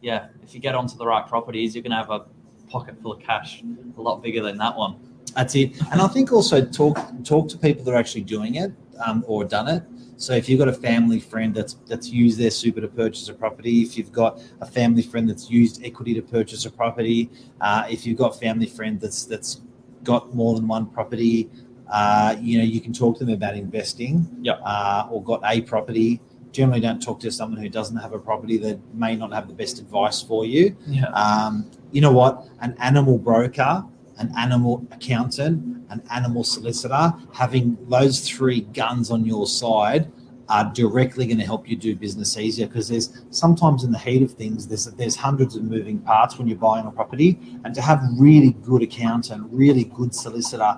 yeah, 0.00 0.28
if 0.40 0.54
you 0.54 0.60
get 0.60 0.76
onto 0.76 0.96
the 0.96 1.04
right 1.04 1.26
properties, 1.26 1.74
you're 1.74 1.82
gonna 1.82 1.96
have 1.96 2.10
a 2.10 2.26
pocket 2.70 3.00
full 3.02 3.12
of 3.12 3.20
cash, 3.20 3.62
a 3.96 4.00
lot 4.00 4.22
bigger 4.22 4.42
than 4.42 4.56
that 4.58 4.76
one. 4.76 4.96
That's 5.34 5.54
it. 5.54 5.80
And 5.92 6.00
I 6.00 6.08
think 6.08 6.32
also 6.32 6.64
talk 6.64 6.98
talk 7.24 7.48
to 7.50 7.58
people 7.58 7.84
that 7.84 7.92
are 7.92 7.96
actually 7.96 8.22
doing 8.22 8.56
it 8.56 8.72
um, 9.04 9.24
or 9.26 9.44
done 9.44 9.68
it. 9.68 9.82
So 10.16 10.34
if 10.34 10.48
you've 10.48 10.58
got 10.58 10.68
a 10.68 10.72
family 10.72 11.20
friend 11.20 11.54
that's 11.54 11.74
that's 11.86 12.08
used 12.10 12.38
their 12.38 12.50
super 12.50 12.80
to 12.80 12.88
purchase 12.88 13.28
a 13.28 13.34
property, 13.34 13.82
if 13.82 13.96
you've 13.96 14.12
got 14.12 14.40
a 14.60 14.66
family 14.66 15.02
friend 15.02 15.28
that's 15.28 15.50
used 15.50 15.84
equity 15.84 16.14
to 16.14 16.22
purchase 16.22 16.66
a 16.66 16.70
property, 16.70 17.30
uh, 17.60 17.84
if 17.88 18.06
you've 18.06 18.18
got 18.18 18.38
family 18.38 18.66
friend 18.66 19.00
that's 19.00 19.24
that's 19.24 19.62
got 20.04 20.34
more 20.34 20.54
than 20.54 20.66
one 20.66 20.86
property, 20.86 21.48
uh, 21.90 22.36
you 22.40 22.58
know 22.58 22.64
you 22.64 22.80
can 22.80 22.92
talk 22.92 23.18
to 23.18 23.24
them 23.24 23.34
about 23.34 23.56
investing. 23.56 24.26
Yep. 24.42 24.60
Uh, 24.64 25.08
or 25.10 25.22
got 25.22 25.40
a 25.44 25.60
property. 25.62 26.20
Generally, 26.52 26.80
don't 26.80 27.02
talk 27.02 27.20
to 27.20 27.30
someone 27.30 27.60
who 27.60 27.68
doesn't 27.68 27.96
have 27.96 28.12
a 28.12 28.18
property 28.18 28.58
that 28.58 28.78
may 28.94 29.16
not 29.16 29.32
have 29.32 29.48
the 29.48 29.54
best 29.54 29.78
advice 29.78 30.20
for 30.20 30.44
you. 30.44 30.76
Yeah. 30.86 31.06
Um, 31.10 31.70
you 31.92 32.00
know 32.00 32.12
what? 32.12 32.48
An 32.60 32.76
animal 32.80 33.18
broker, 33.18 33.84
an 34.18 34.32
animal 34.36 34.86
accountant, 34.90 35.84
an 35.90 36.02
animal 36.10 36.44
solicitor, 36.44 37.12
having 37.32 37.76
those 37.88 38.28
three 38.28 38.62
guns 38.62 39.10
on 39.10 39.24
your 39.24 39.46
side 39.46 40.10
are 40.50 40.70
directly 40.74 41.26
going 41.26 41.38
to 41.38 41.44
help 41.44 41.68
you 41.68 41.76
do 41.76 41.94
business 41.94 42.36
easier 42.36 42.66
because 42.66 42.88
there's 42.88 43.22
sometimes 43.30 43.84
in 43.84 43.92
the 43.92 43.98
heat 43.98 44.20
of 44.20 44.32
things 44.32 44.66
there's 44.66 44.86
there's 44.86 45.14
hundreds 45.14 45.54
of 45.54 45.62
moving 45.62 46.00
parts 46.00 46.38
when 46.38 46.48
you're 46.48 46.58
buying 46.58 46.84
a 46.86 46.90
property 46.90 47.38
and 47.64 47.72
to 47.72 47.80
have 47.80 48.02
really 48.18 48.50
good 48.64 48.82
accountant 48.82 49.46
really 49.52 49.84
good 49.84 50.12
solicitor 50.12 50.76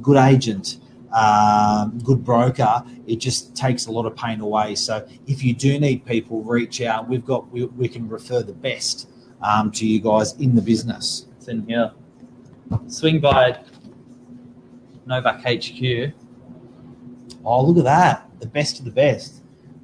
good 0.00 0.16
agent 0.16 0.78
um, 1.12 1.98
good 2.04 2.24
broker 2.24 2.84
it 3.06 3.16
just 3.16 3.56
takes 3.56 3.86
a 3.86 3.90
lot 3.90 4.04
of 4.04 4.14
pain 4.14 4.40
away 4.40 4.74
so 4.74 5.06
if 5.26 5.42
you 5.42 5.54
do 5.54 5.78
need 5.80 6.04
people 6.04 6.42
reach 6.42 6.82
out 6.82 7.08
we've 7.08 7.24
got 7.24 7.50
we, 7.50 7.64
we 7.64 7.88
can 7.88 8.08
refer 8.08 8.42
the 8.42 8.52
best 8.52 9.08
um, 9.42 9.70
to 9.72 9.86
you 9.86 10.00
guys 10.00 10.34
in 10.34 10.54
the 10.54 10.62
business. 10.62 11.26
It's 11.36 11.48
in 11.48 11.66
here. 11.66 11.92
Swing 12.86 13.20
by 13.20 13.60
Novak 15.06 15.40
HQ. 15.40 16.12
Oh, 17.44 17.64
look 17.64 17.78
at 17.78 17.84
that. 17.84 18.28
The 18.40 18.46
best 18.46 18.78
of 18.78 18.84
the 18.84 18.90
best. 18.90 19.37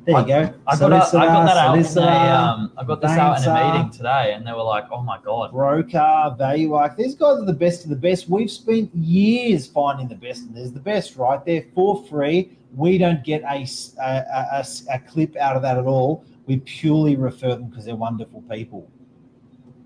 There 0.04 0.16
I- 0.16 0.20
you 0.20 0.26
go. 0.26 0.54
I 0.66 0.76
got, 0.76 0.88
that- 0.90 1.12
got 1.12 1.46
that 1.46 1.56
out 1.56 1.78
in 1.78 1.98
a, 1.98 2.06
um, 2.34 2.72
I 2.76 2.84
got 2.84 3.00
this 3.00 3.10
out 3.12 3.42
in 3.42 3.48
a 3.48 3.72
meeting 3.72 3.90
today, 3.90 4.34
and 4.34 4.46
they 4.46 4.52
were 4.52 4.62
like, 4.62 4.84
"Oh 4.92 5.02
my 5.02 5.18
god, 5.24 5.52
broker, 5.52 6.34
value 6.36 6.74
arc. 6.74 6.96
These 6.96 7.14
guys 7.14 7.38
are 7.38 7.44
the 7.44 7.52
best 7.54 7.84
of 7.84 7.90
the 7.90 7.96
best. 7.96 8.28
We've 8.28 8.50
spent 8.50 8.94
years 8.94 9.66
finding 9.66 10.08
the 10.08 10.14
best, 10.14 10.42
and 10.42 10.54
there's 10.54 10.72
the 10.72 10.80
best 10.80 11.16
right 11.16 11.42
there 11.44 11.64
for 11.74 12.04
free. 12.04 12.56
We 12.74 12.98
don't 12.98 13.24
get 13.24 13.42
a 13.44 14.98
clip 15.08 15.36
out 15.36 15.56
of 15.56 15.62
that 15.62 15.78
at 15.78 15.86
all. 15.86 16.24
We 16.46 16.58
purely 16.58 17.16
refer 17.16 17.50
them 17.50 17.68
because 17.68 17.86
they're 17.86 17.96
wonderful 17.96 18.42
people. 18.50 18.86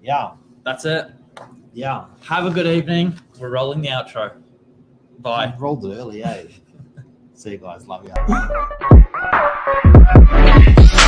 Yeah, 0.02 0.32
that's 0.64 0.84
it. 0.84 1.12
yeah. 1.72 2.06
Have 2.24 2.46
a 2.46 2.50
good 2.50 2.66
evening. 2.66 3.16
We're 3.38 3.50
rolling 3.50 3.82
the 3.82 3.88
outro. 3.88 4.32
Bye." 5.20 5.46
I 5.46 5.56
rolled 5.58 5.84
it 5.84 5.94
early, 5.94 6.24
eh? 6.24 6.46
See 7.38 7.52
you 7.52 7.58
guys. 7.58 7.86
Love 7.86 8.04
you. 8.04 8.10